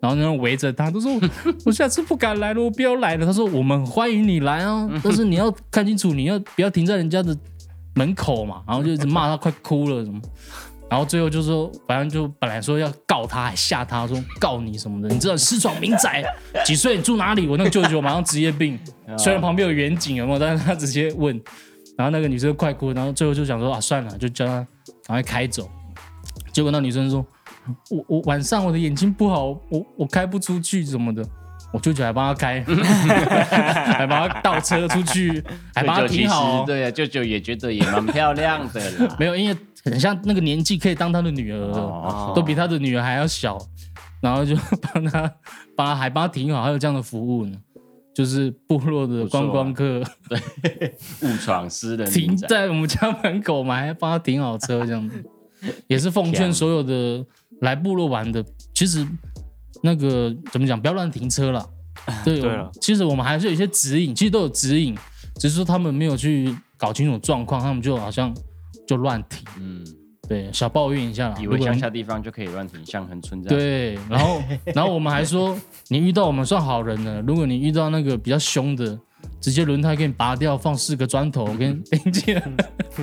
[0.00, 1.18] 然后那种围着他，都说
[1.64, 3.24] 我下次不敢来了，我不要来了。
[3.24, 7.34] 他说我们欢迎你来啊，但是你要看清楚，你要不要停在人家的
[7.94, 8.62] 门口嘛。
[8.66, 10.20] 然后就一直骂他快哭了什么。
[10.90, 16.24] 然后最后就说，反正就本来说要告他，还吓他说告你什么的，你知道私闯民宅，
[16.64, 17.48] 几岁你住哪里？
[17.48, 18.78] 我那个舅舅马上职业病，
[19.18, 21.34] 虽然旁边有远景有没有，但是他直接问，
[21.96, 24.66] 然后那个女生快哭，然后最后就想说啊算了，就叫他
[25.06, 25.68] 赶快开走。
[26.52, 27.26] 结果那女生说
[27.90, 31.24] ：“我我晚上我的眼睛不好，我我开不出去什么的。”
[31.72, 32.62] 我舅舅还帮他开，
[33.98, 35.42] 还帮他倒车出去，
[35.74, 39.08] 还帮他舅舅其停好、对啊，舅舅也觉得也蛮漂亮的啦。
[39.18, 42.32] 没有，因为很像那个年纪可以当他的女儿了，哦。
[42.34, 43.58] 都比他的女儿还要小，
[44.20, 45.34] 然后就帮他
[45.76, 47.56] 帮他还帮他停好，还有这样的服务呢。
[48.14, 50.00] 就是部落的观光客。
[50.28, 55.24] 对误闯私人停，在我们家门口嘛，还帮他停好车这样子，
[55.88, 57.26] 也是奉劝所有的
[57.60, 59.04] 来部落玩的，其实
[59.82, 61.68] 那个怎么讲，不要乱停车了。
[62.24, 64.96] 对，对了其实我们还是有一些指引，其实都有指引，
[65.40, 68.32] 只是说他们没有去搞清楚状况，他们就好像
[68.86, 69.44] 就乱停。
[69.58, 69.84] 嗯，
[70.28, 71.36] 对，小抱怨一下啦。
[71.40, 73.58] 以为乡下地方就可以乱停，像恒村这样。
[73.58, 74.42] 对，然后
[74.74, 75.56] 然后我们还说，
[75.88, 78.98] 你遇到我们算好人了，如果你遇到那个比较凶的，
[79.40, 82.42] 直接轮胎给你拔掉，放四个砖头给你钉进来。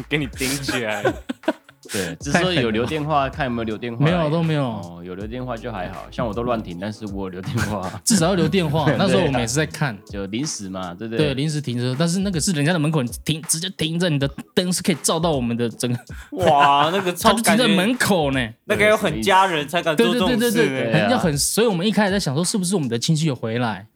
[0.08, 1.04] 给你顶起来。
[1.92, 4.04] 对， 只是说有留电话，看有没有留电话。
[4.04, 8.92] 没有都没有哦，有留电话就还好，像我都乱停，但是我有留电话， 至少要留电话。
[8.98, 11.34] 那时候我们也是在看，就临时嘛，对不对，对？
[11.34, 16.00] 临时停车，但是那个是人家的门口，你停直接停在你的灯是可以照到我们的整个，
[16.46, 18.50] 哇，那个超就停在门口呢。
[18.66, 20.92] 那个要很家人才敢对对做这种事对对对，欸。
[20.92, 23.88] 对啊要很，所以我们一开始在想说，是不是我们的亲戚有回来，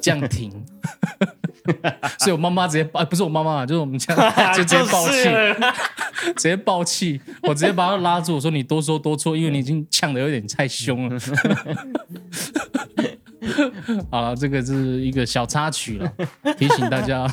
[0.00, 0.50] 这样停。
[2.20, 4.14] 所以我妈妈直接抱，不是我妈妈，就是我们家
[4.52, 5.24] 就直接爆气，
[6.36, 11.18] 直接爆气，我直接把他拉住，我说你多说多错，因为你已经呛的有点太凶了。
[14.10, 16.12] 好了，这个是一个小插曲了，
[16.56, 17.26] 提醒大家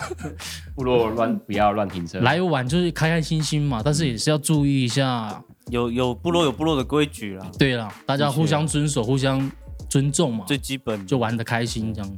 [0.76, 2.20] 部落乱不要乱停车。
[2.20, 5.42] 来玩就是开开心心嘛，但是也是要注意一下。
[5.70, 9.50] 有有部落有部落的规矩啦，对啦，大家互相遵守，互相
[9.88, 12.18] 尊重嘛，最基本就玩的开心这样。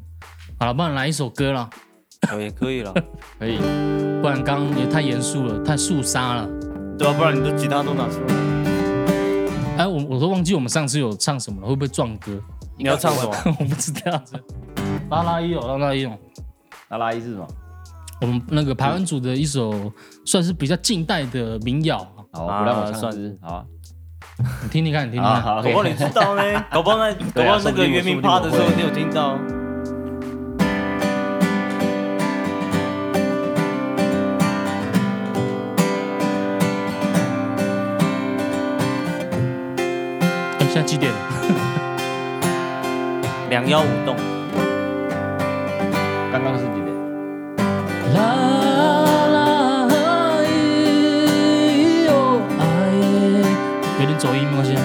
[0.60, 1.69] 好了，不然来一首歌了，
[2.32, 2.94] 哦也可以了，
[3.40, 3.58] 可以，
[4.22, 6.48] 不然刚刚也太严肃了，太肃杀了。
[6.98, 8.34] 对啊，不然你的吉他都拿出来。
[9.78, 12.32] 哎，我我都忘记我们上次有唱什么了，会不会撞歌？
[12.78, 13.32] 你要唱什么？
[13.60, 14.22] 我不知道。
[15.10, 16.18] 拉拉伊哦，拉拉伊哦，
[16.90, 17.48] 拉拉一是什么？
[18.22, 19.92] 我们那个排湾组的一首
[20.26, 23.66] 算是比较近代的民谣啊，好，啊不让我唱算是好啊，
[24.64, 25.44] 你听听看，你听听好看。
[25.44, 29.38] 好，搞不好你知道呢，搞不好那搞不好那个原名趴的时候你有听到。
[40.84, 41.17] 在几点了？
[43.50, 44.17] 两幺五栋，
[46.30, 46.93] 刚刚是几点？
[54.00, 54.76] 有点走音，没关系。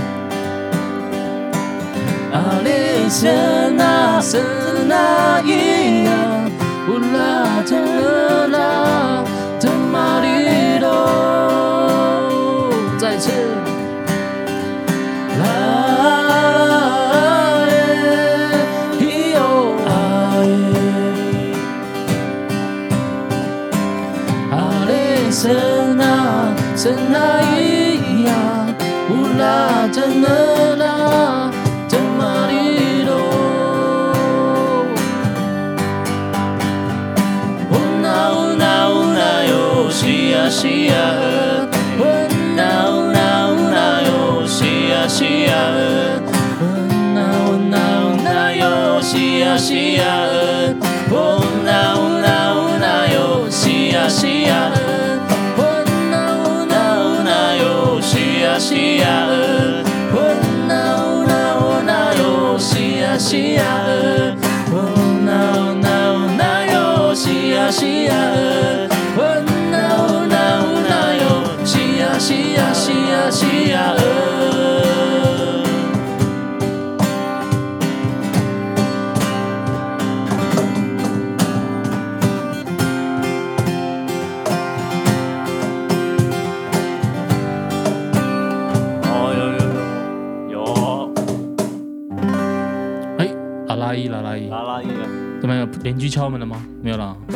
[40.01, 40.95] 西呀西呀，
[41.99, 42.05] 乌
[42.55, 45.51] 那乌那乌那哟，西呀西呀，
[46.61, 46.63] 乌
[47.17, 47.19] 那
[47.51, 50.05] 乌那乌那哟，西呀西呀，
[51.11, 54.71] 乌那乌那乌那哟，西呀西呀，
[55.59, 55.63] 乌
[56.13, 59.27] 那乌那乌那哟，西呀西呀，
[60.15, 60.17] 乌
[60.69, 63.65] 那乌那乌那哟，西呀西呀，
[64.71, 64.77] 乌
[65.27, 68.68] 那乌那乌那哟，西呀西呀，乌
[95.83, 96.65] 邻居敲门了吗？
[96.83, 97.17] 没有啦。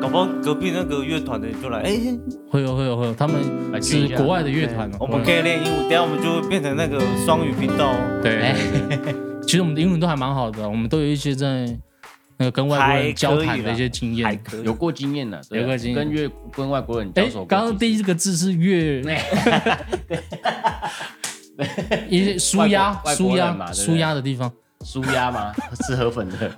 [0.00, 1.98] 搞不好隔壁那个乐团的就来，哎，
[2.50, 3.36] 会有会有会有，他们
[3.82, 4.96] 是国外的乐团哦。
[5.00, 8.20] 我们可以练英文，等下我们就会变成那个双语频道哦。
[8.22, 8.54] 对
[9.42, 11.66] 其实我们的英文都还蛮好的，我们都有一些在
[12.36, 14.40] 那个跟外国人交谈的一些经验。
[14.62, 19.02] 有过经验的，有过经验跟越跟外国人交哎刚刚第一个字是越，
[22.08, 24.50] 一些舒压舒压舒压的地方。
[24.88, 25.52] 舒压吗？
[25.86, 26.50] 吃河粉的，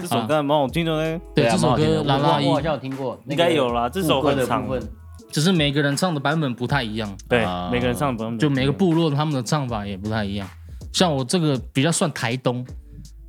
[0.00, 4.66] 这首歌还蛮好听的呢，对，这首歌拉拉伊我我好像有听过，那应该有啦，这首歌的很长。
[4.66, 4.82] 部，分。
[5.30, 10.48] 只是每个人唱的版本不太一样，对啊，每个人唱的版本就每个部落他们的唱法也不太一样。
[10.92, 12.66] 像我这个比较算台东，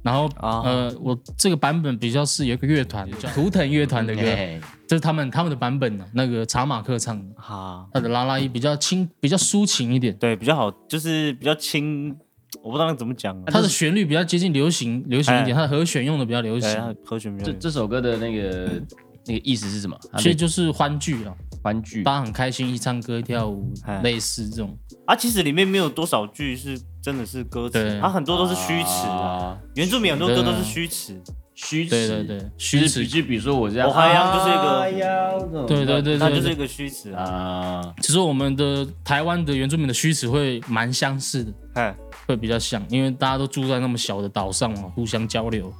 [0.01, 0.61] 然后、啊。
[0.63, 3.27] 呃，我这个版本比较是有一个乐团叫。
[3.31, 12.15] 图腾乐团的歌，哎这是他们他们的版本呢、那个查马克唱的，哈，他的拉拉伊比较轻，比较抒情一点，对，比较好，就是比较轻，
[12.63, 18.81] 我不知道那怎么讲啊，它的旋律比较接近流行流行一点，哎它的和弦用的比较流，行，它和弦比较这这首歌的那个
[19.25, 19.97] 那个意思是什么？
[20.17, 22.03] 其实就是欢聚了，欢聚。
[22.03, 24.77] 大家很开心一唱歌一跳舞哎，类似这种。
[25.05, 29.15] 啊，其实里面没有多少句是真的是歌词对，它很多都是虚词啊。
[29.15, 31.17] 啊，原住民很多歌都是虚词，
[31.55, 33.07] 虚词，对对对，虚词。
[33.07, 36.19] 就比如说我这样，我还要就是一个哎呀这种对对对对对。
[36.19, 37.23] 它就是一个虚词啊。
[37.23, 41.95] 啊，其实我们的台湾的原住民的虚词会蛮相似的，哎，
[42.27, 45.73] 会比较像，因为大家都住在那么小的岛上嘛，互相交流。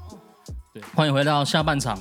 [0.74, 1.98] 对，欢迎回到下半场。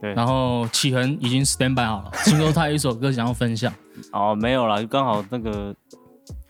[0.00, 3.72] 对然后启恒已经 stand by 好了，听说他有一首歌想要分享，
[4.12, 5.74] 哦，没有啦，刚好那个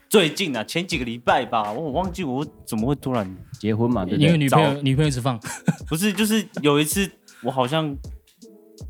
[0.07, 3.27] 最近啊，前几个礼拜吧，我我忘记我怎么会突然
[3.59, 4.25] 结婚嘛，对不对？
[4.27, 5.39] 因为女朋友女朋友一直放，
[5.89, 7.09] 不是，就是有一次
[7.41, 7.97] 我好像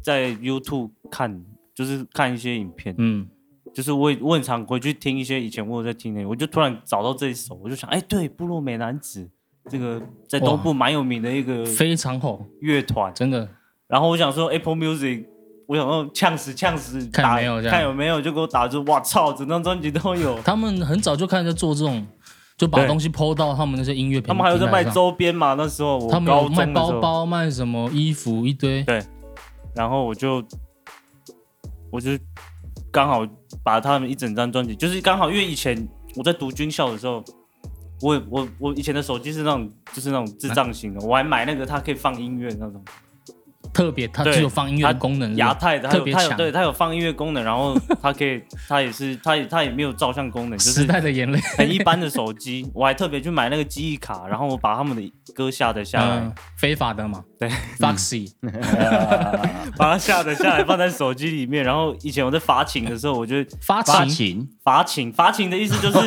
[0.04, 1.42] 在 YouTube 看，
[1.74, 3.26] 就是看一些影片，嗯，
[3.80, 9.26] 就是我也我很常回去听一些以前我有在听的，我就突然找到这一首，我就想，哎，对，部落美男子
[9.70, 13.48] 这个在东部蛮有名的一个非常红，乐团，真的。
[13.88, 15.24] 然后我想说 Apple Music，
[15.66, 20.38] 我想说呛死呛死，看没有看有没有，就给我打出，哇操，整张专辑都有。
[20.42, 22.06] 他们很早就开始在做这种，
[22.58, 25.54] 就把东西抛到他们那些音乐平他们还有在卖周边嘛？
[25.54, 28.84] 那时候我他们有卖包包，卖什么衣服一堆。
[28.84, 29.02] 对
[29.74, 30.44] 然后我就
[31.90, 32.12] 我就
[32.92, 33.28] 刚好
[33.64, 37.24] 把他们一整张专辑，就是刚好因为以前我在读军校的时候，
[38.02, 42.84] 我我我以前的手机是那种就是那种智障型的，我还买那个它可以放音乐那种。
[43.74, 46.24] 特别，它对只有放音乐的功能，亚太的，它有特别强。
[46.24, 57.24] 它有对它有放音乐功能，然后它可以 它也是它也它也没有照相功能，就时是代的眼泪， 很一般的手机，我还特别去买那个记忆卡，然后我把他们的歌下载下来，嗯，非法的嘛。
[57.40, 58.30] 对，Foxy，
[59.78, 61.64] 把它下载下来放在手机里面。
[61.64, 65.98] 然后以前我在发情的时候，我就发发情，情，发情，发情的意思就是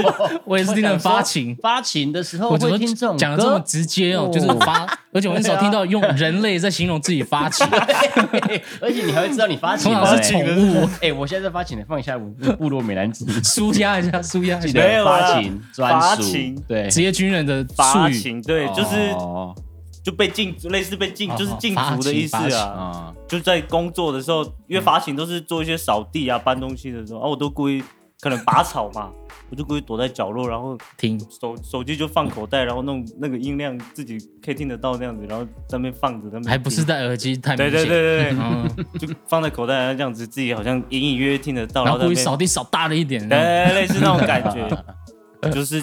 [0.45, 1.57] 我也是听到发情。
[1.63, 4.25] 发情的时候我怎么会听这种讲的这么，直接哦？
[4.27, 7.67] 哦就是发，而且我很少听到用人类在形容自己发情，
[8.81, 14.81] 而且你还会知道你发情 是宠物，哎，我现在在发情了，放一下我部落美男子，舒压一下，舒压一记下。
[14.81, 16.01] 得没有啦发情专属。
[16.01, 19.55] 发情，对，职业军人的发情，对，就是哦
[20.03, 22.37] 就被禁，类似被禁，哦就是禁足的意思。
[22.55, 27.83] 啊，就在工作的时候，因为发情都是做一些扫地啊、搬东西的时候啊，我都故意
[28.23, 29.11] 可能拔草嘛，
[29.51, 37.89] 我就故意躲在角落，然后听手手机就放口袋，然后弄那个音量自己可以听得到那样子，然后在那边放着，在那边还不是戴耳机太明对显。
[37.89, 43.29] 对对对对，嗯，就放在口袋，然后这样子自己好像隐隐约约听得到，然后故意扫地扫大了一点。
[43.29, 43.37] 对，
[43.75, 45.83] 类似那种感觉，就是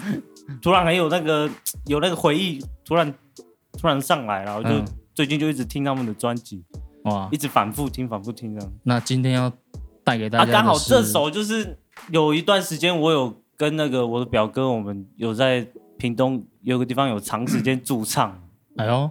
[0.62, 1.50] 突然很有那个
[1.88, 3.14] 有那个回忆，突然
[3.74, 6.64] 突然上来了，我就嗯最近就一直听他们的专辑，
[7.04, 8.72] 哇一，直反复听，反复听这样。
[8.84, 9.52] 那今天要
[10.02, 11.78] 带给大啊，家的刚好这首就是
[12.10, 18.42] 有一段时间我有跟那个我的表哥，我们有在屏东有个地方有长时间驻唱，
[18.78, 19.10] 哎呦，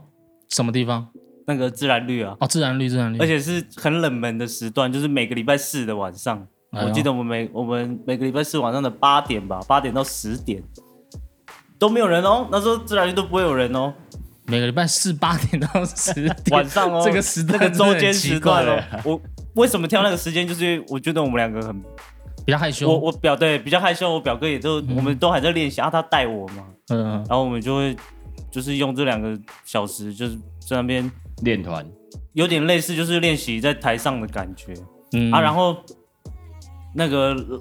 [0.48, 1.08] 什么地方？
[1.46, 3.18] 那个自然绿啊，哦，自然绿，自然绿。
[3.18, 6.46] 而且是很冷门的时段，就是每个礼拜四的晚上。
[6.70, 10.62] 哎我记得我们每我们每个礼拜四晚上的八点吧，八点到十点
[11.78, 13.94] 都没有人哦，那时候自然绿都不会有人哦，
[14.44, 19.18] 每个礼拜四八点到十点晚上哦，这个时段那个周间时段哦，我
[19.54, 20.46] 为什么挑那个时间？
[20.46, 21.82] 就是因为我觉得我们两个很，
[22.48, 22.88] 比较害羞。
[22.88, 27.94] 我我表对比较害羞，我表哥也都、我们都还在练习啊，他带我嘛，嗯，然后我们就会
[28.50, 30.34] 就是用这两个小时，就是
[30.66, 31.86] 在那边练团
[32.32, 34.72] 有点类似就是练习在台上的感觉、
[35.12, 35.76] 嗯啊，然后
[36.94, 37.60] 那个呃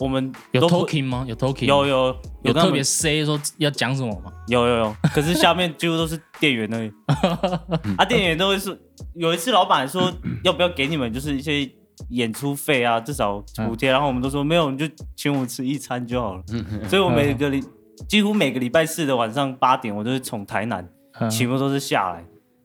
[0.00, 1.24] 我们有 talking 吗？
[1.28, 1.66] 有 talking？
[1.66, 2.06] 有有
[2.42, 4.32] 有跟他们特别 say 说要讲什么吗？
[4.48, 6.92] 有有有，可是下面几乎都是店员那里。
[7.96, 8.76] 啊，店员都会说，
[9.14, 11.70] 有一次老板说要不要给你们就是一些
[12.08, 16.42] 演出费啊，至少补贴，然后我们都说没有，你就请我们吃一餐就好了。
[16.88, 17.62] 所以我每个礼
[18.08, 20.88] 几乎每个礼拜四的晚上八点，我都是从台南
[21.20, 21.30] 嗯。
[21.30, 22.24] 全部都是下来，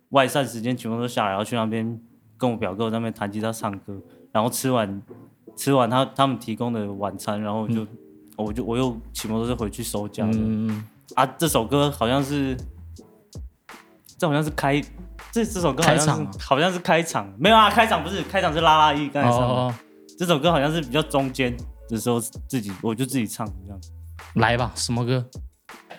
[0.10, 2.00] 外散时间全部都下来，然后去那边
[2.38, 5.02] 跟我表哥在那边弹吉他唱歌，然后吃完
[5.56, 7.86] 吃完他他们提供的晚餐，然后就、
[8.38, 10.32] 我就我又骑摩托车回去收假的。
[10.34, 10.84] 嗯，
[11.16, 12.58] 啊，这首歌好像是，
[14.18, 14.82] 这好像是开，
[15.32, 19.74] 这这首歌好像是啊好像是开场，没有啊，开场不是，开场是拉拉一刚才唱的，哦，
[20.18, 21.56] 这首歌好像是比较中间
[21.88, 23.80] 的时候自己我就自己唱这样，
[24.36, 25.24] 来吧，什么歌？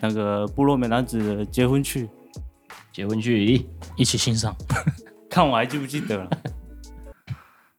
[0.01, 2.09] 那个部落美男子的结婚去，
[2.93, 3.65] 结婚去，
[3.97, 4.57] 一起欣赏。
[5.31, 6.29] 看我还记不记得了？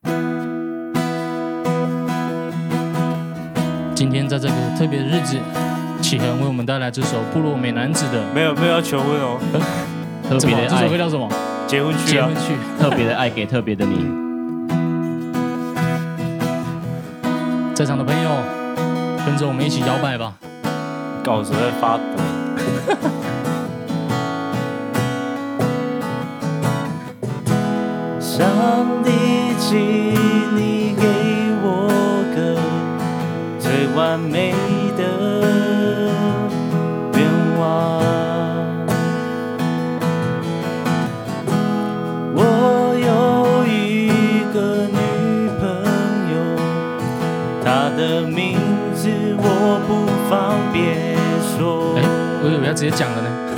[3.94, 5.38] 今天在这个特别的日子，
[6.02, 8.24] 启恒为我们带来这首部落美男子的。
[8.34, 9.38] 没有没有要求婚哦，
[10.40, 11.28] 特别的这首歌，叫什么？
[11.68, 12.56] 结婚去啊结婚，去。
[12.80, 14.08] 特别的爱给特别的你。
[17.76, 18.30] 在场的朋友，
[19.26, 20.34] 跟着我们一起摇摆吧。
[21.22, 22.04] 稿子在发抖。
[28.22, 28.48] 上
[29.04, 29.12] 帝，
[29.60, 29.78] 请
[30.56, 31.04] 你给
[31.62, 31.90] 我
[32.34, 32.56] 个
[33.60, 34.54] 最完美
[52.92, 53.51] 讲了呢。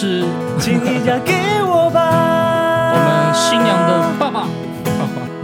[0.00, 0.24] 是
[0.58, 2.00] 请你嫁给我吧。
[2.94, 4.48] 我们新娘的爸爸，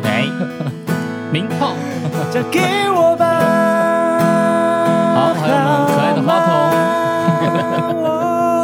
[0.03, 0.25] 哎，
[1.31, 1.75] 明炮。
[2.33, 3.27] 嫁给我吧。
[5.14, 6.40] 好还有我们可爱的花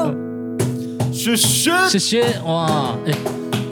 [0.09, 0.16] 童。
[1.12, 1.70] 谢谢。
[1.90, 2.94] 谢谢哇！
[3.07, 3.12] 哎，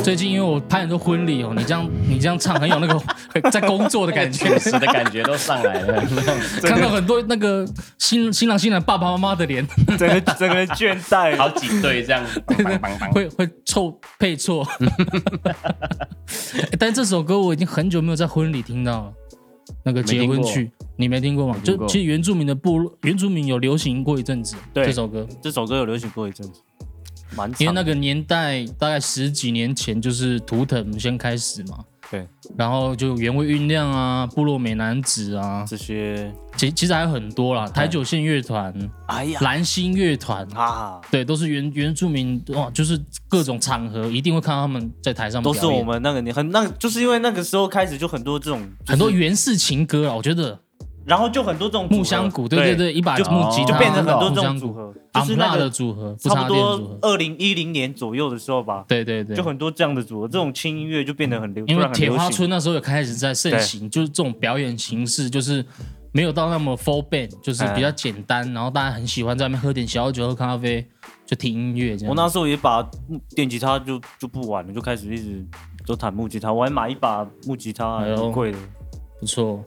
[0.04, 3.00] 最近因为我拍很多婚礼哦，你这样你这样唱很有那个
[3.50, 6.04] 在工作的感觉 确，实的感觉都上来了。
[6.62, 7.66] 看到很多那个
[8.10, 9.64] 新新郎新娘爸爸妈妈的脸，
[9.96, 11.36] 整个整个人倦怠。
[11.36, 12.26] 好几对这样，
[13.12, 14.66] 会会凑配错。
[16.76, 19.12] 但这首歌我已经很久没有在婚礼听到了。
[19.84, 21.56] 那个结婚曲，你没听过吗？
[21.62, 24.86] 就其实原住民的部落，原住民有流行过一阵子对。
[24.86, 26.60] 这首歌，这首歌有流行过一阵子，
[27.36, 31.78] 蛮长因为那个年代大概十几年前就是图腾先开始嘛，
[32.10, 32.26] 对。
[32.56, 38.74] 然后就原味酝酿啊，部落美男子啊，这些，其其实还有很多啦，台九线乐团、
[39.06, 39.40] 哎呀。
[39.42, 50.58] 蓝星乐团，啊，对，都是原原住民哇，就是各种场合一定会看到他们在台上都是我们那个年很那，就是因为那个时候开始就很多这种很多原式情歌啊，我觉得
[51.06, 65.64] 然后就很多这种木箱鼓，对对对，一把就木吉他就变成很多这种组合，就是那个组合，差不多二零一零年左右的时候吧，对对对，就很多这样的组合，这种轻音乐就变得很流，因为铁花村那时候也开始在盛行，就是这种表演形式，就是
[66.12, 70.86] 没有到那么 full band，就是比较简单，然后大家很喜欢在那边喝点小酒、喝咖啡，
[71.24, 72.10] 就听音乐这样。
[72.10, 72.86] 我那时候也把
[73.34, 75.44] 电吉他就就不玩了，就开始一直
[75.86, 78.58] 都弹木吉他，我还买一把木吉他，很贵的。
[79.18, 79.64] 不错。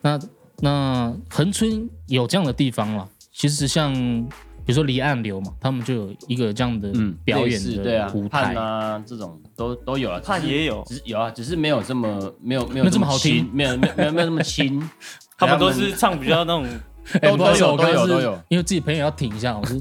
[0.00, 0.18] 那
[0.60, 8.56] 那恒春有这样的地方了，其实像比如说离岸流嘛，他们就有一个这样的嗯，表演的舞，台判。
[8.56, 12.08] 啊这种都都有啊，看也有，只是有啊，只是没有这么
[12.42, 14.82] 没有没有没有这么好听轻没有没有没有没有那么轻，
[15.38, 16.66] 他们都是唱比较那种，
[17.22, 19.80] 哎都都有都有都有因为自己朋友要挺一下，我是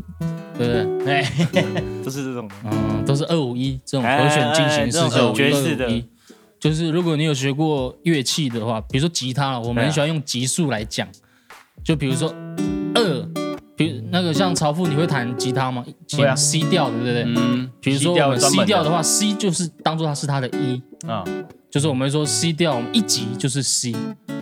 [0.57, 1.11] 对不对？
[1.11, 1.31] 哎，
[2.05, 2.55] 都是这种的。
[2.65, 6.03] 嗯，都是二五一这种哎和弦进行式，哎这种叫爵士的251
[6.59, 11.07] 就是如果你有学过乐器的话，比如说吉他了，我们很喜欢用级数来讲，
[11.83, 12.33] 就比如说
[12.95, 13.29] 二，
[13.75, 15.85] 比如那个像曹富，你会弹吉他吗？
[16.17, 16.35] 会啊。
[16.35, 17.23] C 调，对不对？
[17.27, 21.23] 嗯，比如说我们 C 门调的话，C 就是当做它是它的一，啊，
[21.69, 23.95] 就是我们会说 C 调，我们一级就是 C，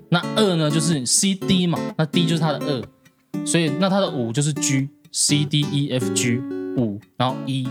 [0.10, 6.38] 那二呢就是 C D 嘛，那 D 就是它的二，所以那它的五就是 G C D E F G
[6.78, 7.68] 五，然后 E，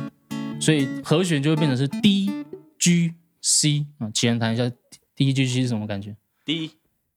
[0.60, 2.30] 所以和弦就会变成是 D
[2.78, 3.12] G
[3.46, 4.72] C 啊，起人弹一下
[5.14, 6.16] 第一句是什么感觉？
[6.46, 6.70] 第一，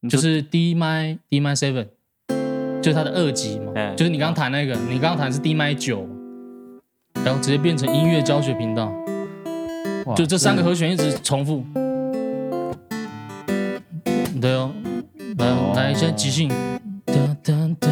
[0.10, 1.88] 就是 D m D m seven，
[2.82, 6.06] 就是它的二级嘛哎，就是你刚刚弹那个，你刚刚弹是 D m 九，
[7.24, 8.92] 然后直接变成音乐教学频道。
[10.18, 11.64] 就这三个和弦一直重复。
[14.42, 14.74] 对哦，
[15.38, 16.50] 来哦来，一下即兴。
[17.06, 17.88] 哒哒哒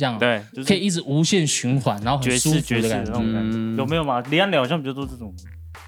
[0.00, 3.04] 这样，，对，就是可以一直无限循环，然后很舒服的感觉。
[3.04, 4.20] 的那种感嗯，有没有嘛？
[4.30, 5.32] 李安磊好像比较多这种，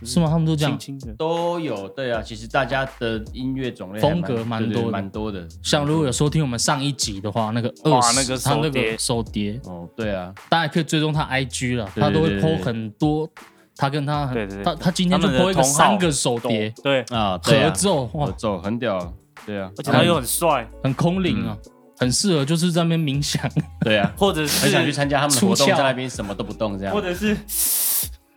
[0.04, 0.28] 是吗？
[0.28, 0.78] 他们都这样。
[1.16, 4.90] 都有，对啊，其实大家的音乐种类还风格蛮多的。
[4.90, 5.48] 蛮多的。
[5.62, 13.28] 像如果有收听我们上一集的话，那个二十那个他那个手碟，哦，对啊，大家可以追踪他 IG 了，他都会 PO 很多，
[13.76, 14.32] 他跟他
[14.64, 16.72] 他他今天就 PO 一个三个手碟。
[16.82, 17.70] 对，啊，对啊。
[17.70, 18.26] 合奏，哇。
[18.26, 19.14] 合，奏很屌，
[19.46, 21.56] 对啊，而且他又很帅，很空灵啊，
[22.02, 23.42] 很适合就是在那边冥想。
[23.84, 27.00] 对啊，或者是很想去参加他们的活动，出窍在那边什么都不动这样或。
[27.00, 27.36] 者是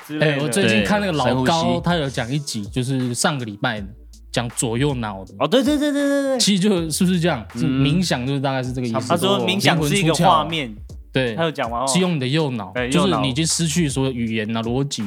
[0.08, 0.44] 之哎、类的。
[0.44, 3.88] 我最近看那个老深呼高，吸他有讲一集，就是上个礼拜的，
[4.32, 5.34] 讲左右脑的。
[5.40, 7.46] 哦，对对对对对对，其实就是不是这样？
[7.56, 9.08] 是冥想，就是大概是这个意思。
[9.08, 10.76] 他说冥想是一个画面，
[11.12, 15.04] 对他，有讲完哦，是用你的右脑，对右脑就是你已经失去所有语言啊、逻辑，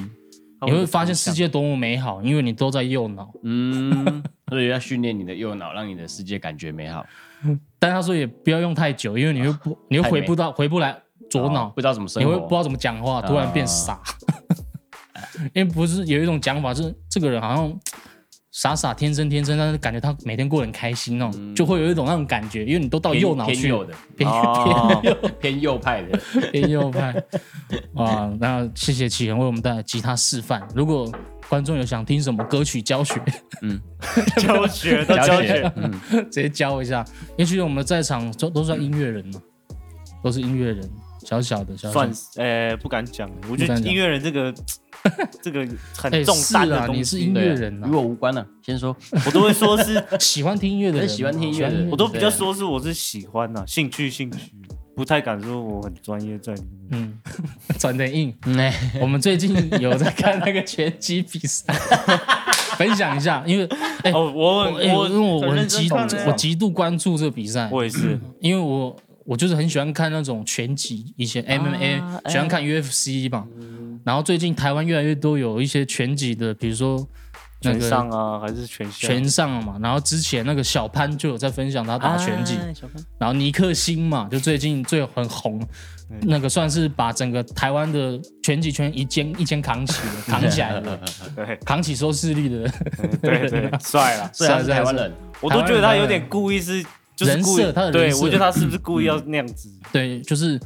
[0.66, 3.30] 你会发现世界多么美好，因为你都在右脑。
[3.44, 7.04] 嗯， 所以要训练你的右脑，让你的世界感觉美好。
[7.78, 10.96] 但他说也不要用太久，因为你又不，你又回不到，回不来
[11.30, 14.00] 左脑哦，不知道怎么生你，会不知道怎么讲话，突然变傻。
[15.54, 17.80] 因为不是有一种讲法，是这个人好像
[18.50, 25.02] 傻傻天真天真，但是感觉他每天过得很开心哦，就会有一种那种感觉，因为你都到右脑去，偏右的，偏哦，
[25.38, 26.18] 偏右派的。
[26.50, 27.14] 偏右派。
[27.92, 30.66] 哇，那谢谢启恒为我们带来吉他示范。
[30.74, 31.08] 如果
[31.48, 33.22] 观众有想听什么歌曲教学，
[33.62, 33.80] 嗯。
[34.36, 35.92] 教学 都教学，嗯，
[36.30, 37.04] 直接教一下。
[37.36, 39.40] 也许我们在场都都算音乐人嘛，
[40.22, 40.88] 都是音乐人，
[41.24, 41.88] 小小的，小小。
[41.88, 41.92] 的。
[41.92, 44.54] 算是呃不敢讲，我觉得音乐人这个
[45.42, 48.46] 这个哎，很重担的东西你是音，乐人与啊，我无关了。
[48.62, 48.96] 先说，
[49.26, 54.52] 我都会说是，喜欢听音乐的人喜欢听音乐的人我都比较说是我是喜欢呐，兴趣兴趣，
[54.98, 56.68] 不太敢说我很专业在里面。
[56.90, 57.18] 嗯，
[57.78, 58.34] 转的硬。
[59.00, 61.72] 我们最近有在看那个拳击比赛，
[62.76, 63.64] 分享一下，因为
[64.02, 73.46] 哎、哦，我我哎我因为我我很很极认真看的我极度关注这个比赛，我也是，因为我我就是很喜欢看那种拳击，以前 MMA、啊喜欢看 UFC 嘛，
[74.02, 77.06] 然后最近台湾越来越多有一些拳击的，比如说
[77.62, 79.08] 那全个上啊还是全下？
[79.08, 83.04] 拳上嘛，然后之前那个小潘就有在分享他打拳击，哎小潘。
[83.18, 85.60] 然后尼克星嘛，就最近最很红，
[86.22, 91.00] 那个算是把整个台湾的拳击圈一肩一肩扛起了， 扛起来了，
[91.34, 91.56] 对。
[91.64, 92.70] 扛起收视率的。
[93.20, 96.80] 对对， 帅了，虽然是台湾人，我都觉得他有点故意是
[97.16, 99.68] 就是人故意设他的对我觉得他是不是故意要那样子？
[99.92, 100.60] 对，就是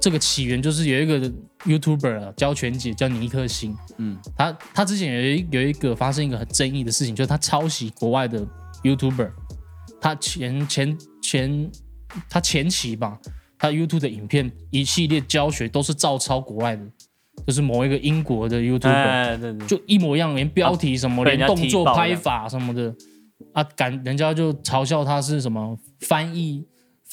[0.00, 1.32] 这个起源就是有一个
[1.64, 8.46] YouTuber 啊，教拳击叫尼克星，嗯，他他之前有一有一个发生一个很争议的事情，就是他抄袭国外的
[8.82, 9.30] YouTuber，
[10.00, 11.70] 他前前前
[12.28, 13.18] 他前期吧，
[13.58, 16.82] 他 YouTube 的影片一系列教学都是照抄国外的，
[17.46, 22.94] 就是某一个英国的 YouTuber，、哎，对对，就一模一样，连标题什么，连动作拍法什么的，
[23.52, 26.64] 啊，感人家就嘲笑他是什么翻译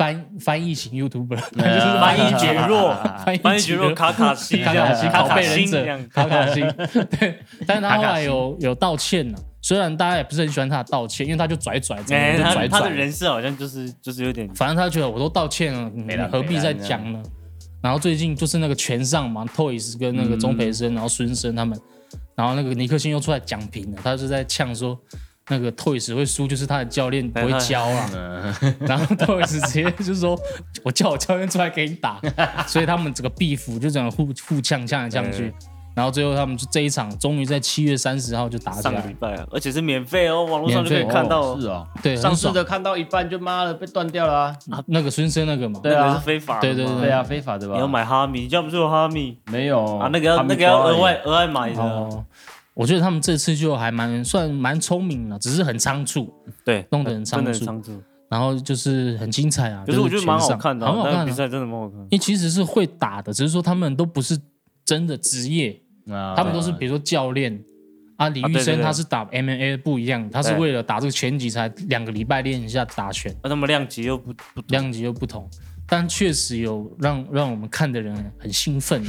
[0.02, 2.91] 翻翻译型 YouTuber， 就是翻译绝弱，
[3.24, 5.28] 翻 译翻译绝弱 卡卡西，卡卡西卡
[6.26, 6.62] 卡西，
[7.20, 7.38] 对，
[7.68, 17.22] 但是他后来有有道歉了，虽然大家也不是很喜欢他的道歉，因为他就拽拽，这哎，样就他他的拽拽，人设好像就是就是有点反正他觉得我都道歉了，你没了何必再讲呢？
[17.80, 21.80] 然后最近就是那个全上嘛，Toys 跟那个钟培生，然后孙生他们，
[22.36, 24.99] 然后那个尼克星又出来讲评了，他就在呛说。
[25.52, 28.10] 那个 Toys 会输，就是他的教练不会教啊。
[28.16, 30.39] 嗯， 然后 Toys 直接就说
[30.82, 32.22] ：“我叫我教练出来给你打。
[32.66, 35.54] ”所以他们整个 beef 就整个互互呛呛来呛去。
[35.93, 41.60] 然后最后他们就这一场终于在七月三十号就打起上个礼来，拜啊，而且是免费哦，网络上就可以看到。
[41.60, 42.49] 是哦，对，上次。
[42.54, 44.56] 的看到一半就妈的被断掉了啊，
[44.88, 46.06] 那个孙生那个嘛，对啊。
[46.08, 47.12] 那个是非法对对对对。
[47.12, 47.74] 啊，非法的吧？
[47.76, 49.38] 你要买哈密，你家不是有哈密。
[49.52, 49.97] 没有。
[49.97, 50.10] 啊？
[50.14, 52.24] 那个要那个要额外额外买的，哦，
[52.82, 56.34] 我觉得他们这次就还蛮算蛮聪明的，只是很仓促，
[56.65, 58.03] 对，弄得很仓真的很促，仓促。
[58.27, 59.84] 然后就是很精彩啊。
[59.86, 61.99] 可是我觉得蛮好看的啊，很好看比赛真的蛮好看。
[61.99, 64.36] 因为其实是会打的，只是说他们都不是
[64.84, 65.79] 真的职业，
[66.09, 67.63] 啊他们都是比如说教练
[68.15, 75.47] 啊，李玉啊对对对生他是打 MMA 不一样，他是对为了打这个拳击才两个礼拜练一下打拳，那他们量级又不不量级又不同，
[75.93, 79.03] 但确实有让让我们看的人很兴奋，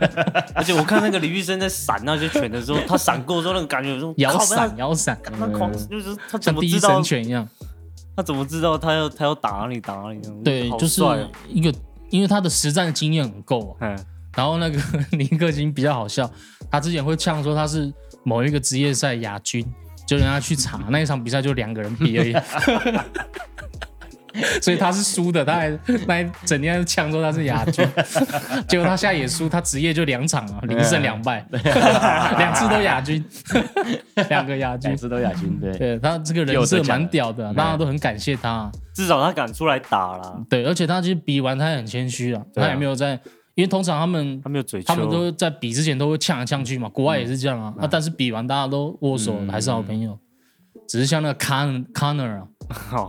[0.54, 7.48] 而且我看那个李玉生在闪那些拳的时候，他闪过的时候，那个感觉有种摇靠闪摇闪，他他狂就是他怎像第一么知道神拳一样。
[8.14, 10.34] 他怎么知道他要他要打哪里打哪里呢？
[10.44, 11.02] 对，就是
[11.48, 11.74] 一个，
[12.10, 13.88] 因为他的实战经验很够、啊。
[13.88, 13.98] 嗯，
[14.36, 14.78] 然后那个
[15.16, 16.30] 尼克星比较好笑，
[16.70, 17.90] 他之前会呛说他是
[18.24, 19.64] 某一个职业赛亚军，
[20.06, 22.36] 就人家去查那一场比赛就两个人比而已。
[24.60, 27.86] 所以他是输的，他还那一整天呛说他是亚军，
[28.68, 33.24] 结果他现在也输，他职业就两场啊，零胜两败， 两次都亚军，
[34.28, 34.96] 两个亚军两。
[34.96, 40.42] 次都亚军，对，对他这个人设蛮屌的啊、大家都很感谢他啊、至少他敢出来打了。
[40.48, 43.12] 对，而且他其实比完他也很谦虚啊，他也没有在，
[43.54, 47.74] 因为通常他们他没有嘴，他们都在比之前都会呛来呛去嘛，国外也是这样啊。
[47.78, 50.18] 啊，但是比完大家都握手，还是好朋友。
[50.88, 52.46] 只是像那个 Con Conner 啊，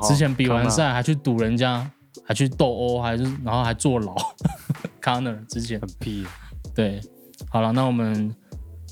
[0.08, 1.89] 之前比完赛还去堵人家，
[2.26, 4.16] 还去斗殴，还是然后还坐牢。
[5.01, 6.26] Conner 之前很屁，
[6.76, 6.99] 对，
[7.49, 8.34] 好了，那我们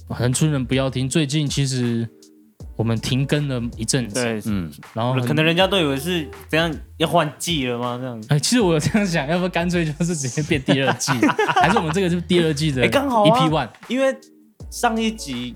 [0.07, 1.09] 恒春人不要听。
[1.09, 2.07] 最近其实
[2.77, 7.97] 我们停更了一阵子，对，嗯，然后可能人家都以为是怎样要换季了吗？
[7.99, 11.11] 这样，哎，其实我有这样想，要不干脆就是直接变第二季，
[11.61, 13.69] 还是我们这个是第二季的 EP One？
[13.89, 14.15] 因为
[14.69, 15.55] 上一集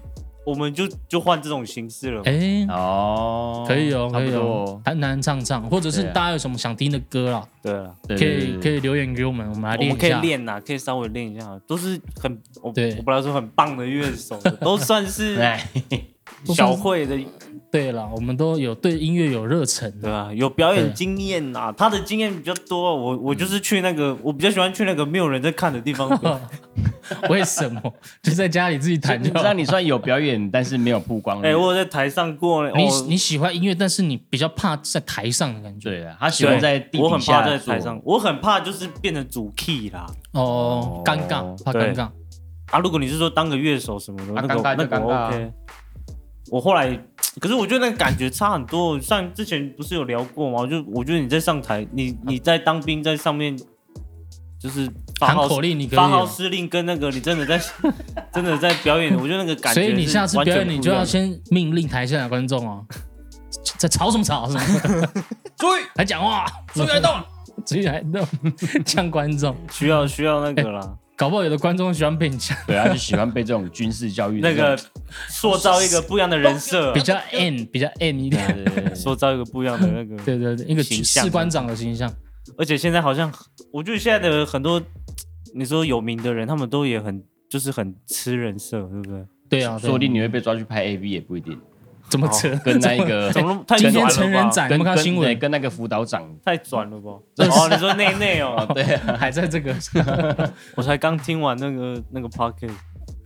[0.50, 4.66] 我们就就换这种形式了嘛，哎，哦，可以哦，可以哦。
[4.66, 12.95] 哦，，弹弹唱唱，或者是大家有什么想听的歌啦，对可以可以留言给我们，我们来练我们可以练呐，可以稍微练一下，都是很我对。
[12.97, 15.64] 我本来说很棒的乐手，都算是 哎，
[16.46, 17.18] 小慧的，
[17.72, 20.34] 对了，我们都有对音乐有热忱对的，吧？
[20.34, 26.10] 有表演经验呐，他的经验比较多，我我就是去那个，我比较喜欢去那个没有人在看的地方。
[27.28, 27.82] 为什么？
[28.22, 29.42] 就在家里自己弹就好。
[29.44, 31.42] 让你算有表演， 但是没有曝光。
[31.42, 35.90] 哎，我在台上过呢，你哦你喜欢音乐，但是你比较怕在台上的感觉。
[35.90, 40.06] 对啊，他喜欢在地我很怕在台上，我很怕就是变成主 key 啦。
[40.34, 42.10] 哦哦，尴尬，怕对尴尬。
[42.72, 45.52] 啊，如果你是说当个乐手什么的，啊那那个我尴尬啊 OK。
[46.52, 46.89] 我后来，
[47.39, 49.00] 可是我觉得那个感觉差很多。
[49.00, 50.68] 像之前不是有聊过吗？
[50.68, 53.58] 就我觉得你在上台，你你在当兵，在上面
[54.60, 54.89] 就是
[55.20, 57.62] 发号喊口令你可以发号哦施令，跟那个你真的在
[58.34, 59.82] 真的在表演，我觉得那个感觉。
[59.82, 62.86] 所以你下次表演，你就要先命令台下的观众哦，
[63.78, 65.08] 在吵什么吵什么，
[65.58, 67.12] 注意还讲话，注意来动，
[67.66, 68.26] 注意来动，
[68.86, 69.56] 呛观众。
[69.72, 74.80] 需要需要那个啦，搞不好有的观众喜欢被你呛，对，他就喜欢被这种军事教育那个
[75.28, 78.47] 塑造一个不一样的人设比，较 N，比较 N 一点。
[78.55, 80.15] 对对对塑造一个不一样的那个。
[80.24, 82.09] 对对对，一个形象士官长的形象。
[82.57, 83.30] 而且现在好像，
[83.74, 84.82] 我觉得现在的很多
[85.53, 89.26] 你说有名的人，他们都也很就是很吃人设，对不对？
[89.49, 91.59] 对啊，说不定你会被抓去拍 AV 也不一定。
[92.10, 92.49] 怎么扯？
[92.64, 94.07] 跟那一个 怎么那么太今天？
[94.10, 95.39] 成人展，有跟没有看新闻？
[95.39, 97.12] 跟那个辅导长，太转了吧？
[97.12, 99.76] 哦，你说内内哦，对啊，还在这个
[100.76, 102.72] 我才刚听完那个那个 podcast，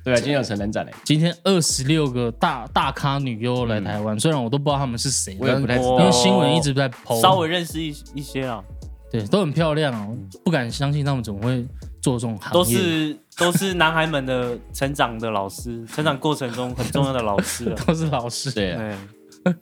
[0.04, 6.12] 对啊，今天有成人展嘞，今天二十六个大大咖女优来台湾，虽然我都不知道他们是谁，我也不太知哦道因为。
[6.12, 8.64] 新闻一直在抛，稍微认识一一些啊，
[9.12, 11.66] 对，都很漂亮哦，不敢相信他们怎么会
[12.04, 12.54] 做这种行业。
[12.54, 17.76] 都是都是男孩们的成长的老师， 成长过程中很重要的老师啊。
[17.88, 18.98] 都是老师，对啊，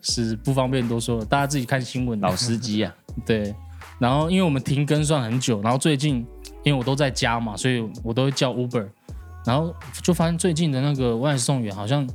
[0.02, 2.20] 是不方便多说，大家自己看新闻。
[2.20, 3.54] 老司机啊， 对，
[3.98, 6.26] 然后因为我们停更算很久，然后最近
[6.64, 8.86] 因为我都在家嘛，所以我都会叫 Uber，
[9.44, 12.08] 然后就发现最近的那个外送员好像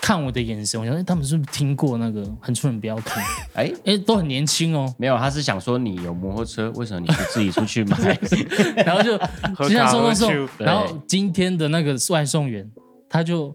[0.00, 3.12] 看我的眼神，我想哎他们是不是听过那个很出人不要听？
[3.54, 7.96] 哎，哎，都很年轻哦，没有，他是想说你有摩托车，为什么你不自己出去买？
[8.84, 9.18] 然后就
[9.54, 12.70] 喝就像送送送然后今天的那个外送员
[13.08, 13.54] 他就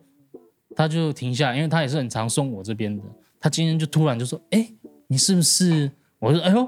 [0.75, 3.03] 他就停下来，因为他也是很常送我这边的，
[3.39, 4.67] 他今天就突然就说：“哎，
[5.07, 6.67] 你是不是？”我说：“哎呦。”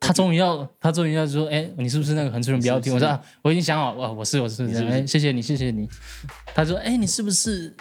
[0.00, 2.94] 他终于要，他终于要说，哎、你是不是那个恒春人不要听？
[2.94, 5.88] 我说、啊，我已经想好，我，我是我是哎、谢谢你，谢谢你。
[6.54, 7.74] 他说，哎、你是不是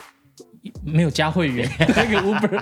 [0.84, 1.70] 没有加会员？
[1.80, 2.62] 那个 Uber，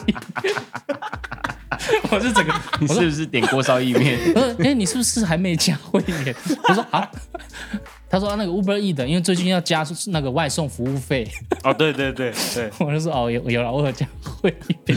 [2.10, 4.18] 我是整个，你是不是点锅烧意面？
[4.36, 6.36] 我说，哎、你是不是还没加会员？
[6.68, 7.10] 我说啊，
[8.10, 11.28] 他说、啊、那个 Uber E 的，因为最近要加那个外送服务费，
[11.64, 14.96] 哦，对对对对， 我就说哦，有有 了，我有加会员。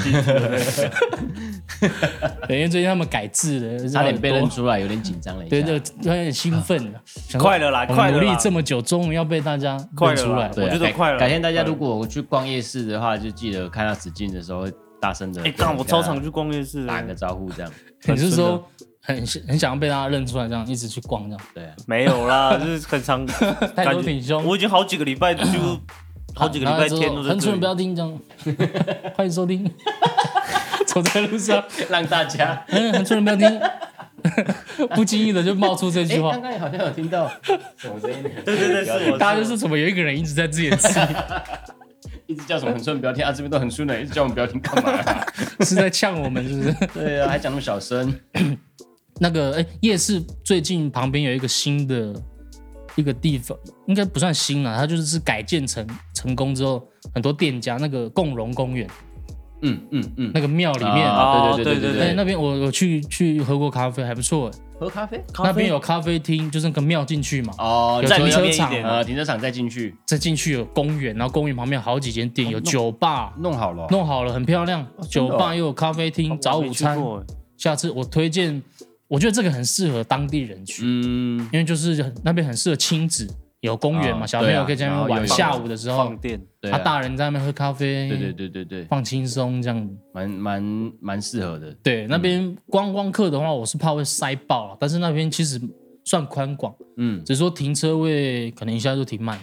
[2.46, 5.44] 对，因为最近他们改制了，差点被认认出来，有点紧张了。
[5.46, 7.00] 对对，有点兴奋了，
[7.38, 10.48] 快了啦，快了努力这么久，终于要被大家认出来。
[10.56, 14.68] 我觉得快了改天大家如果去逛夜市的话，就记得看到纸巾的时候，
[15.00, 15.42] 大声的。
[15.42, 17.72] 哎，干，我超常去逛夜市，打个招呼，这样。
[18.06, 18.64] 你是说
[19.09, 21.40] 很很想要被大家认出来，这样一直去逛这样？
[21.54, 23.26] 对啊，没有啦， 就是很常，
[23.74, 24.44] 太感觉多挺凶。
[24.44, 25.42] 我已经好几个礼拜就
[26.36, 27.82] 好几个礼拜天都在很多人不要里。
[27.84, 28.20] 听这样，
[29.16, 29.68] 欢迎收听。
[30.86, 32.62] 走在路上，让大家。
[32.68, 33.61] 嗯，很多人不要听，
[34.94, 36.42] 不经意的就冒出这句哎，话刚。
[36.42, 37.30] 刚好像有听到
[37.76, 38.22] 什么声音？
[38.44, 41.02] 对对对，是我，大家就是怎么有一个人一直在自言自语，
[42.26, 45.26] 一直叫什么很顺不要听啊，这边都很顺的，一直叫我们不要听干嘛啊？
[45.64, 46.86] 是在呛我们，是不是？
[46.94, 48.14] 对啊，还讲那么小声。
[49.19, 52.14] 那个哎，夜市最近旁边有一个新的
[52.97, 53.57] 一个地方，
[53.87, 56.83] 应该不算新了，它就是改建成成功之后，
[57.14, 58.89] 很多店家那个共荣公园。
[59.61, 62.01] 嗯嗯嗯，那个庙里面，啊，哦对对对哎，对。
[62.07, 64.49] 对那边我我去去喝过咖啡，还不错。
[64.49, 65.21] 哎喝咖啡？
[65.43, 69.93] 那边有咖啡厅，就是那个庙进去嘛，哦，有停车场呃停车场再进去。
[70.07, 73.83] 再进去有公园，然后公园旁边有好几间店，有酒吧，弄好了。
[73.83, 76.97] 哦，弄好了很漂亮，酒吧又有咖啡厅，早午餐。
[77.57, 78.62] 下次我推荐
[79.09, 83.26] 我觉得这个很适合当地人去，嗯，因为就是很那边很适合亲子，
[83.61, 85.26] 有公园嘛，哦小朋友可以在那边玩。
[85.26, 89.90] 下午的时候放，电，啊，他大人在那边喝咖啡，对对对对对，放轻松这样。
[90.12, 91.72] 蛮蛮蛮适合的。
[91.82, 95.61] 对，那边观光客的话，我是怕会塞爆了，但是那边其实
[96.04, 99.38] 算宽广，嗯，只是说停车位可能一下就停满，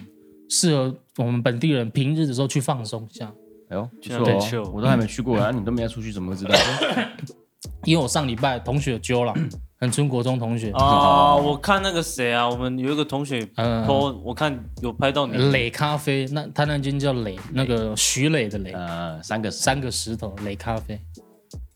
[0.50, 3.34] 适合我们本地人平日的时候去放松一下。
[3.70, 6.54] 哎呦，不去那边错我都还没去过啊，你都没要出去，怎么会知道？
[7.86, 9.34] 因为我上礼拜同学有揪了，
[9.80, 13.86] 恒春国中同学，啊，我看那个谁啊，我们有一个同学嗯。
[14.24, 21.00] 我看有拍到你，磊咖啡，那他那间叫磊，那个徐磊的磊，呃，三个三个石头磊咖啡，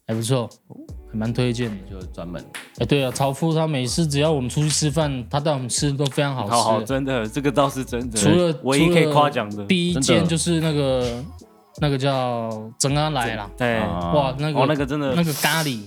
[0.08, 0.50] 还不错，
[1.12, 1.76] 还蛮推荐的。
[1.90, 2.44] 就专门。
[2.80, 6.52] 哎，对啊，曹夫他每次只要我们出去吃饭，他带我们吃都非常好吃。
[6.52, 10.08] 好好，真的，这个倒是真的，除了唯一可以夸奖的，第一真的。
[10.08, 11.24] 间就是那个
[11.82, 12.50] 那个叫
[12.80, 14.14] 整安来啦，对，啊。
[14.14, 15.82] 哇，那个哦，那个真的那个咖喱，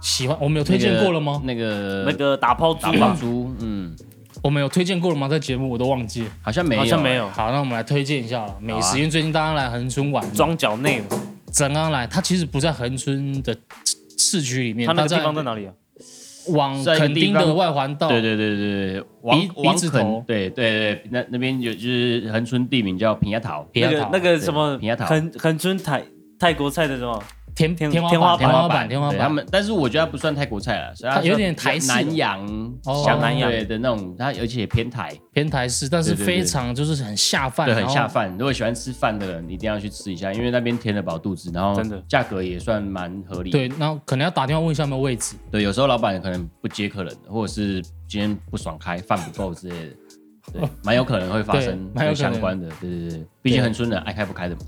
[0.00, 1.40] 喜欢我们有推荐过了吗？
[1.44, 3.96] 那个那个打抛猪打嘛包，猪，嗯，
[4.42, 5.28] 我们有推荐过了吗？
[5.28, 6.30] 在节目我都忘记了。
[6.42, 11.00] 好像没有，好像没有，好，那我们来推荐一下了美食，因为最近大家来恒春玩，庄脚内。
[11.00, 11.06] 嘛，
[11.52, 13.56] 整安来，它其实不在恒春的
[14.16, 15.72] 市区里面，它那个地方在哪里啊？
[16.50, 24.08] 往垦丁的外环道，对对对对对，王鼻王鼻子头，对对对，那那边有就是恒春地名叫平亚桃，平亚桃。
[24.10, 25.04] 那个那个什么对平牙桃。
[25.04, 26.02] 恒恒春泰
[26.38, 27.22] 泰国菜的什么？
[27.54, 32.46] 天天天花板天花板天花板天花板，他们，但是我觉得它不算泰国菜了，所以它它有点台式南洋
[32.84, 33.02] 哦。
[33.04, 33.64] 香南洋对。
[33.64, 38.30] 的那种，它而且偏台，偏台式，但是非常就是很下饭，对，很下饭。
[38.32, 42.02] 如果喜欢吃饭的人，一定要去吃一下，因为那边填得饱肚子，然后真的。
[42.08, 43.50] 价格也算蛮合理。
[43.50, 49.96] 对，然后可能要打电话问一下有没有位置，对，有时候老板可能不接客人，或者是今天不爽开，饭不够之类的，
[50.52, 52.68] 对，蛮有可能会发对生蛮有可能相关的。
[52.80, 54.60] 对对对，毕竟恒春人爱开不开的嘛，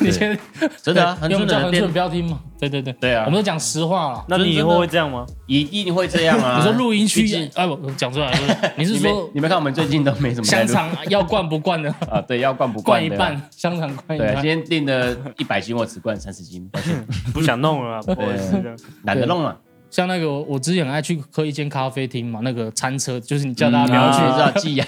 [0.00, 0.38] 你先
[0.82, 4.24] 真的啊，恒因为我们春人恒春不要听嘛，对对对，对啊我们都讲实话了。
[4.28, 5.26] 那你以后会这样吗？
[5.46, 6.56] 一定会这样啊。
[6.60, 11.90] 你说录音区毕竟，哎，我讲出来了， 你是说你没看我们最近都没什么在香录肠要灌不灌的？
[12.10, 12.20] 啊？
[12.26, 12.80] 对，要灌不。
[12.82, 14.44] 灌一半，香肠灌一对，半今。
[14.44, 18.78] 天订的一百斤，我只灌三十斤，抱歉，不想弄了啊，不好意思这样。
[19.04, 19.56] 懒得弄了。
[19.96, 24.86] 像那个我我之前很爱去喝一间咖啡厅嘛，那个餐车就是你叫大家不要去，嗯知道寄养，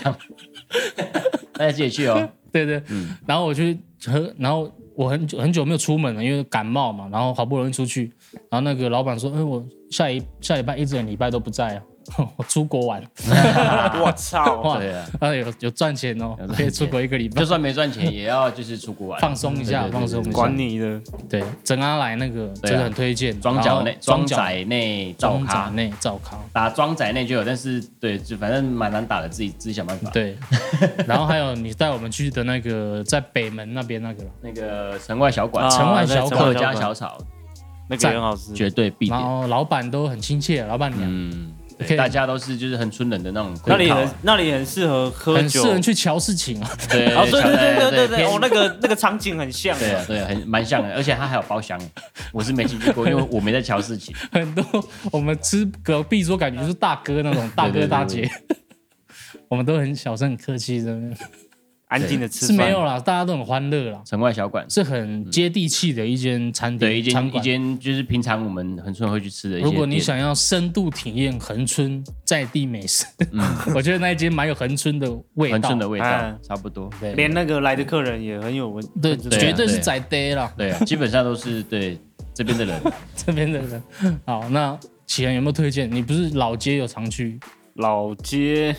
[1.57, 2.29] 大家自己去哦。
[2.53, 3.17] 对对，嗯。
[3.27, 8.13] 然后我去喝，然后我很久很久没有出门了，因为感冒嘛，然后好不容易出去，
[8.51, 11.83] 然后那个老板说，哎，我下一下礼拜一整个礼拜都不在啊，
[12.37, 13.03] 我出国玩，
[14.03, 14.61] 我操！
[14.63, 17.41] 哇，对啊，啊有有赚钱哦可以出国一个礼拜。
[17.41, 20.31] 就，算没赚钱，也要就是出国玩，放松一下，放松一下。
[20.33, 30.11] 管你的，对，整阿来那个真的很推荐，庄脚内、庄仔内、照庄咖，内照咖，打庄仔内就有，但是对，就反正蛮难打的，自己自己想办法。
[30.11, 30.37] 对，
[31.07, 35.65] 然后还有你带我们去的那个在北门那边那个，那个城外小馆。
[35.65, 36.39] 啊，城外小馆。
[36.39, 37.19] 客家小炒。
[37.91, 38.53] 那个也很好吃。
[38.53, 39.19] 绝对必点。
[39.19, 41.09] 然后老板都很亲切，老板娘。
[41.11, 45.61] 嗯，对 OK 大家都是就是很村人的那种那里很那里很适合喝酒很适。
[45.63, 46.71] 合去瞧事情啊。
[46.91, 49.79] 对哦，对对对对对对，偏哦，那个那个场景很像。
[49.79, 51.81] 对啊，对啊，很蛮像的，而且它还有包厢，
[52.33, 54.15] 我是没进去过， 因为我没在瞧事情。
[54.33, 54.65] 很多
[55.13, 58.29] 我们吃隔壁桌，感觉就是大哥那种 大对对对哥大姐，
[59.49, 60.99] 我们都很小声、很客气的，
[61.89, 62.57] 安静的吃饭。
[62.57, 67.43] 是没有啦，大家都很欢乐啦，城外小馆，是很接地气的一间餐厅，对，一餐馆。
[67.43, 73.05] 间一间就是平常我们很村会去吃的一些如果你想要深度体验恒春在地美食，
[73.75, 76.91] 我觉得那一间蛮有恒春的味道恒村，的味道哎差不多。
[77.01, 81.99] 对连那个来的客人也很有文，对，绝对是对在地啦，对啊，基本上都是对
[82.35, 82.81] 这边的人。
[83.17, 83.83] 这边的人。
[84.27, 85.91] 好，那启仁有没有推荐？
[85.91, 87.41] 你不是老街有常去？
[87.75, 88.75] 老街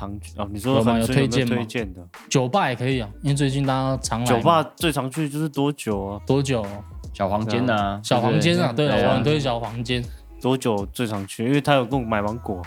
[0.00, 0.48] 常去哦。
[0.50, 6.20] 你说有吗有推推荐吗推荐的酒吧也可以啊，因为最近大家常来酒吧最常去就是多久啊？
[6.26, 6.64] 多久？
[7.12, 10.02] 小黄间呐，小房间啊，对啊我很推小房间。
[10.40, 11.44] 多久最常去？
[11.44, 12.62] 因为他有跟我买芒果，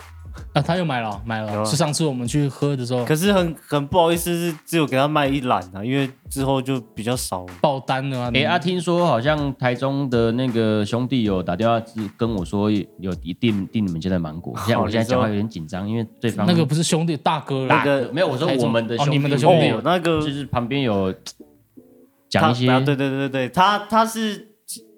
[0.52, 1.64] 啊，他又买了，买了，有啊。
[1.64, 3.04] 是上次我们去喝的时候。
[3.04, 7.44] 可是很很不好意思，是只有给他卖一篮啊，因为之后就比较少。
[7.46, 7.52] 了。
[7.60, 8.30] 爆单了啊。
[8.34, 11.82] 哎啊，听说好像台中的那个兄弟有打电话
[12.16, 19.70] 跟我说有订订你们家的芒果，现在我现在讲话有点紧张，因为对方那个不是兄弟大哥了，大哥没有我说台中我们的兄弟，哦你们的兄弟。
[19.70, 21.12] 哦，那个就是旁边有
[22.28, 24.53] 讲一些他啊对对对对，他他是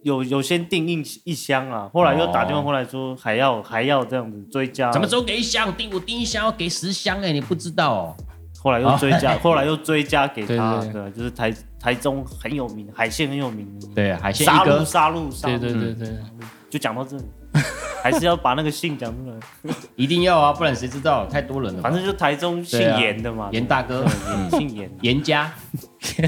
[0.07, 5.75] 有有先订一一箱啊，后来又打电话过来说还要还要这样子追加，什么时候给一箱？
[5.77, 8.17] 订我订一箱要给十箱哎，你不知道哦？
[8.63, 14.79] 后来又追加， 后来又追加给他，对对对，就是台台中很有名，海鲜很有名，对，海鲜杀一哥。
[14.79, 16.09] 戮杀戮杀对戮，对对对，
[16.71, 17.25] 就讲到这里，
[18.03, 19.37] 还是要把那个姓讲出来，
[19.97, 21.27] 一定要啊，不然谁知道？
[21.27, 21.83] 太多人了。
[21.83, 25.53] 反正就台中姓严的嘛，严大哥，对姓严，严家，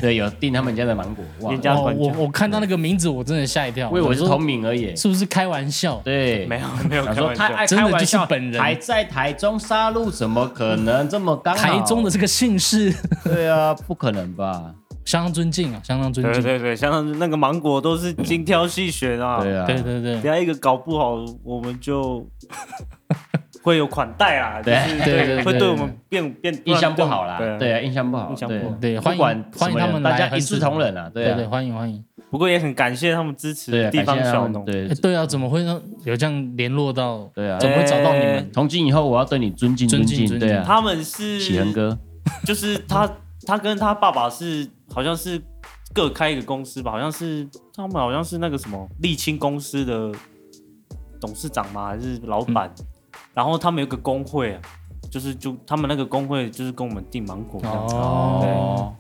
[0.00, 3.88] 对，有订他们家的芒果，哇，家我我看到那个名字，我真的吓一跳。
[3.88, 4.94] 想说我以为是同名而已。
[4.96, 6.00] 是不是开玩笑？
[6.04, 11.62] 对，没有没有想开玩笑，说他爱真的就是开玩笑，本人还在台中杀戮，怎么可能这么刚好？
[11.62, 14.74] 台中的这个姓氏， 对啊，不可能吧？
[15.04, 16.42] 相当尊敬啊，相当尊敬。
[16.42, 22.26] 对对对，像那个芒果都是精挑细选啊，对啊，对对对等下一个搞不好，我们就
[23.62, 27.48] 会有款待啊，就对是对对对会对我们变变印象不好啦，对。
[27.48, 28.74] 啊对啊，印象不好，印象不好。
[28.80, 32.02] 对，不欢管迎欢迎他们大家一视同仁啊，对对欢迎欢迎。
[32.30, 37.28] 不过也很感谢他们支持地方小农，对哎，对啊，怎么会让有这样联络到？
[37.34, 37.58] 对啊。
[37.58, 38.50] 怎，么会找到你们？
[38.52, 40.48] 从今以后我要对你尊敬敬，尊敬尊敬。
[40.48, 41.98] 对啊，他们是启恒哥，
[42.44, 43.10] 就是他
[43.46, 45.40] 他跟他爸爸是好像是
[45.94, 50.12] 各开一个公司吧，好像是他们好像是那个什么沥青公司的
[51.18, 51.86] 董事长吗？
[51.86, 52.70] 还是老板？
[53.38, 54.60] 然后他们有个工会啊，
[55.12, 57.86] 就是就他们那个工会就是跟我们订芒果这样。
[57.86, 58.92] 子、哦，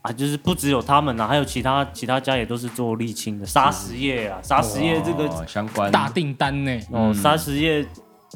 [0.00, 5.92] 啊，就是不只有他们啊，还有其他其他家也都是做沥青的，砂石业啊，砂石业这个哦相关。
[5.92, 6.80] 大订单呢？
[6.90, 7.86] 哦，砂石业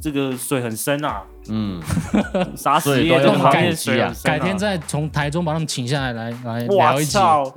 [0.02, 1.82] 这个水很深啊，嗯，
[2.54, 4.36] 砂石业这个行业水很深啊。
[4.36, 7.12] 改天再从台中把他们请下来，来来聊一集。
[7.12, 7.50] 操！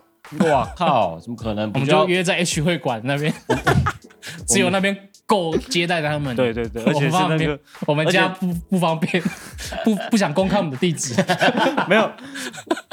[0.45, 1.70] 哇靠，怎么可能？
[1.74, 3.34] 我们就要就约在 H 会馆那边，
[4.47, 6.36] 只有那边够接待他们。
[6.36, 9.22] 对，对对，而且是我方便那个我们家不不方便，
[9.86, 11.14] 不不想公开我们的地址，
[11.88, 12.12] 没有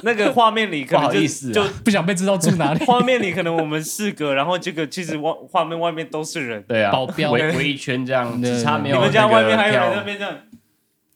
[0.03, 2.85] 那个画面里可能就不好意思啊就不想被知道住哪里。
[2.85, 7.31] 画面里可能我们四个，然后这个其实外画面外面都是人，对啊，保镖。
[7.31, 10.35] 围围一圈这样，对只差没有你们家外面还有人在那边这样，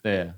[0.03, 0.23] 对。
[0.23, 0.29] 啊，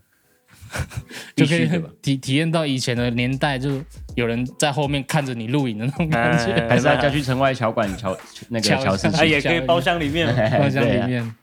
[1.37, 1.69] 就可以？
[2.01, 3.83] 体体验到以前的年代，就
[4.15, 6.53] 有人在后面看着你录影的那种感觉。
[6.53, 8.17] 哎还是要叫去城外桥馆桥
[8.49, 10.27] 那个乔哎乔事情，也可以包厢里面，
[10.59, 11.35] 包厢里面，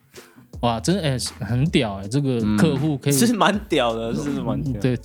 [0.61, 2.57] 哇，真的哎、很屌哎、这个嗯。
[2.57, 4.99] 客户可以、是蛮屌的，是蛮屌的，对，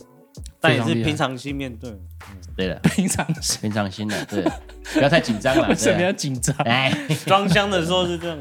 [0.60, 1.92] 但也是平常心面对。
[2.56, 3.60] 对的， 平常心。
[3.62, 4.42] 平常心的，对，
[4.94, 6.54] 不要太紧张了，为什要紧张？
[6.64, 6.92] 哎，
[7.26, 8.38] 装箱的时候是这样，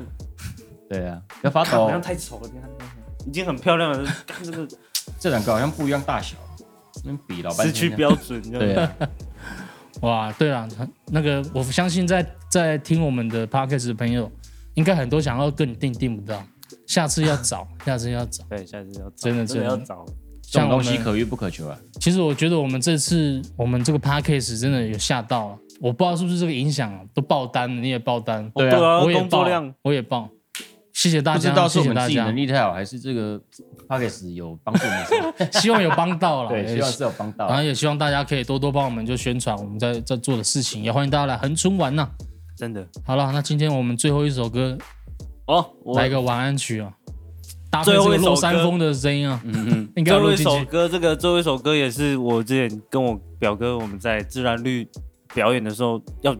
[0.88, 1.72] 对啊，不要发抖。
[1.86, 2.70] 好像，太丑了，你看
[3.28, 4.68] 已经很漂亮了，看这个
[5.24, 6.36] 这两个好像不一样大小，
[7.06, 8.94] 能比老半失去天，标准，对啊，
[10.02, 10.68] 哇，对了，
[11.06, 14.30] 那个我相信在在听我们的 podcast 的朋友，
[14.74, 16.44] 应该很多想要跟你订订不到，
[16.86, 18.44] 下次要找，下次要找。
[18.52, 20.06] 对，下次要找真的真的要找，
[20.42, 29.00] 这种我，东西可遇不可求啊，其实我觉得我们这次我们这个 podcast 真的有吓到了，我不知道是不是这个影响啊，都爆单了，你也爆单，对啊。
[29.00, 30.30] 我也爆工作量，我也爆，
[30.92, 32.26] 谢谢大不知家，道是我们自己谢谢大家。
[32.26, 33.42] 能力太好，还是这个
[33.88, 35.52] p o d c a s 有帮助我们什么？
[35.60, 37.48] 希望有帮到了，对，希望是有帮到。
[37.48, 37.58] 然。
[37.58, 42.10] 后也希望大家可以多多帮我们就宣传我们在在做的事情，也欢迎大家来恒春玩呐、
[42.58, 42.88] 真的。
[43.06, 44.78] 好了，那今天我们最后一首歌
[45.48, 46.92] 哦，我来个晚安曲啊，
[47.70, 50.36] 搭配最后一首这个落山歌风的声音啊，嗯嗯，应该最后一。
[50.38, 54.88] 首歌，这个最后一首歌也是我之前跟我表哥我们在自然绿
[55.34, 56.36] 表演的时候要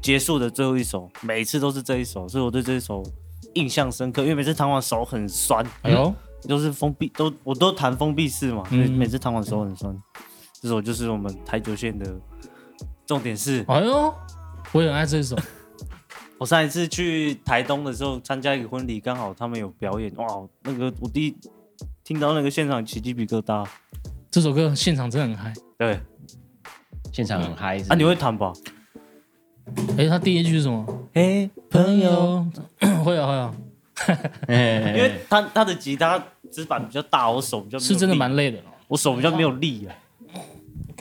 [0.00, 3.02] 结束的最后一首，每一次都是这一首，所以我对这一首
[3.54, 6.14] 印象深刻，因为每次弹完手很酸，哎呦，
[6.46, 9.96] 都是封闭，都我都弹封闭式嘛，所以嗯每次弹完手很酸。
[10.60, 12.14] 这首就是我们台九线的
[13.06, 14.12] 重点是，哎呦，
[14.72, 15.36] 我也很爱这首。
[16.38, 20.26] 我上一次去台东的时候参加一个婚礼，刚好他们有表演，哇，
[20.62, 21.36] 那个我第一
[22.04, 23.66] 听到那个现场起鸡皮疙瘩，
[24.30, 25.52] 这首歌现场真的很嗨。
[25.76, 26.00] 对，
[27.12, 28.52] 现场很嗨啊，你会弹吧？
[29.96, 30.86] 哎，他第一句是什么？
[31.12, 32.46] 嘿，朋友，
[33.04, 33.54] 会 啊会啊，
[34.48, 34.54] 因
[34.96, 38.58] 因为他他的吉他指板比较大，我手比较是真的力蛮累的。
[38.86, 39.92] 我手比较没有力啊，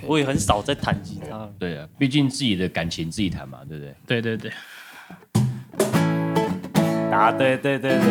[0.06, 1.50] 我也很少在弹吉他。
[1.58, 3.95] 对啊，毕竟自己的感情自己弹嘛，对不对？
[4.06, 4.52] 对对对，
[7.12, 8.02] 啊，对对对对，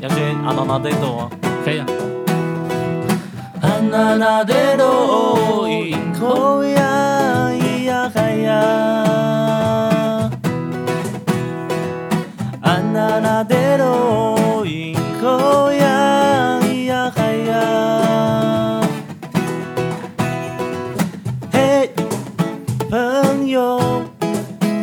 [0.00, 1.30] 要先阿娜娜得多吗？
[1.62, 1.86] 可以啊。
[3.89, 8.61] あななでどいこやいやはや
[12.61, 17.17] あななでどいこやいやは
[17.47, 17.53] や
[21.51, 21.89] 嘿，
[22.91, 24.05] 朋友，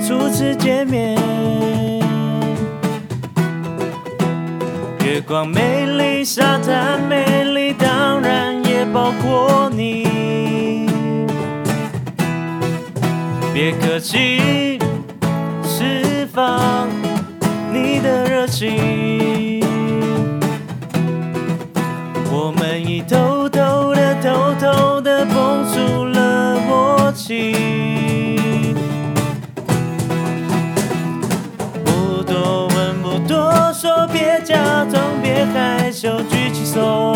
[0.01, 1.17] 初次见面，
[4.99, 7.36] 月光美丽，沙滩美丽，当
[9.08, 10.06] 然也包括你。
[13.54, 14.78] 别客气，
[15.64, 16.90] 释放
[17.72, 19.64] 你的热情。
[22.30, 27.56] 我们已偷偷的、偷偷的蹦出了默契。
[31.84, 37.14] 不多问不多说，别假装，别害羞，举起手。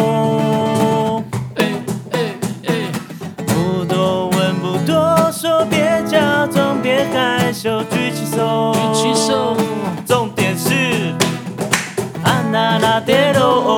[7.14, 8.74] 害羞，举起手。
[8.74, 9.56] 举起手，
[10.06, 10.74] 重点是，
[12.24, 13.70] 啊那那得喽，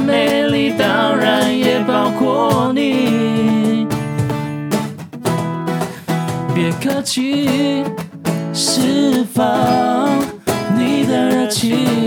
[0.00, 3.86] 美丽，当然也包括你。
[6.54, 7.84] 别客气，
[8.52, 10.18] 释放
[10.76, 12.01] 你的热情。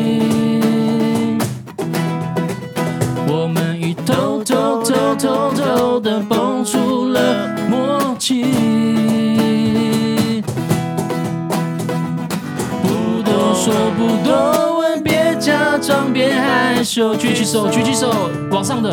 [15.85, 18.11] 装，别害羞，举起手，举起手，
[18.49, 18.89] 往上的，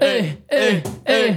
[0.00, 1.34] 哎哎哎，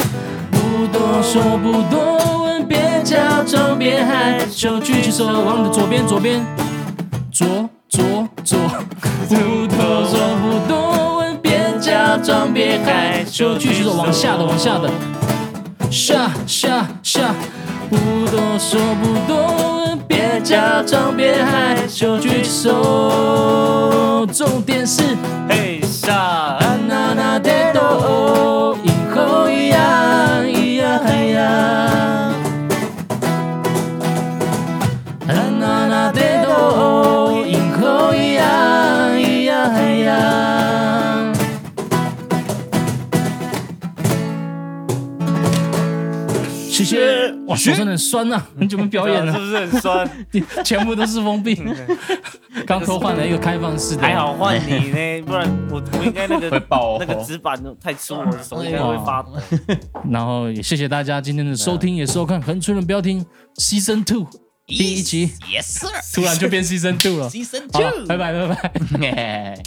[0.51, 6.45] 不多说，不多问，别假装，别害羞，举起手，往你的左边，左边，
[7.32, 8.59] 左左左，
[9.30, 14.89] 不多说，不多问，别假装，别害羞，举起手，往下的，往下的，
[15.89, 17.34] 下下下，
[17.89, 17.95] 不
[18.30, 19.74] 多说，不多问，别
[20.46, 25.02] 假装，别害羞，举手，重点是。
[25.50, 32.32] 嘿沙，那那得多，以后一样咿呀嗨呀。
[35.26, 38.46] 那那得多，以后一样
[39.18, 41.34] 咿呀嗨呀。
[46.70, 50.10] 谢谢，哇，手真的很酸呐、很久没表演了，是不是很酸？
[50.66, 51.56] 全部都是封闭。
[52.66, 59.34] 刚偷换了一个开放式的，还好换你呢，不然我我应该那个 会爆哦那个纸板太粗，我的手应该会发抖。
[60.10, 62.41] 然后也谢谢大家今天的收听，也收看。
[62.41, 63.24] 横村人不要听
[63.58, 64.28] Season Two
[64.66, 65.91] 第一集，Yes sir。
[66.16, 67.30] 突然就变 Season Two 了。
[67.30, 69.60] Season Two，，拜拜拜拜。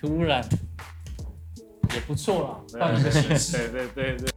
[0.00, 0.44] 突然
[1.94, 3.68] 也不错啦，换一个形式。
[3.68, 4.28] 对对对对。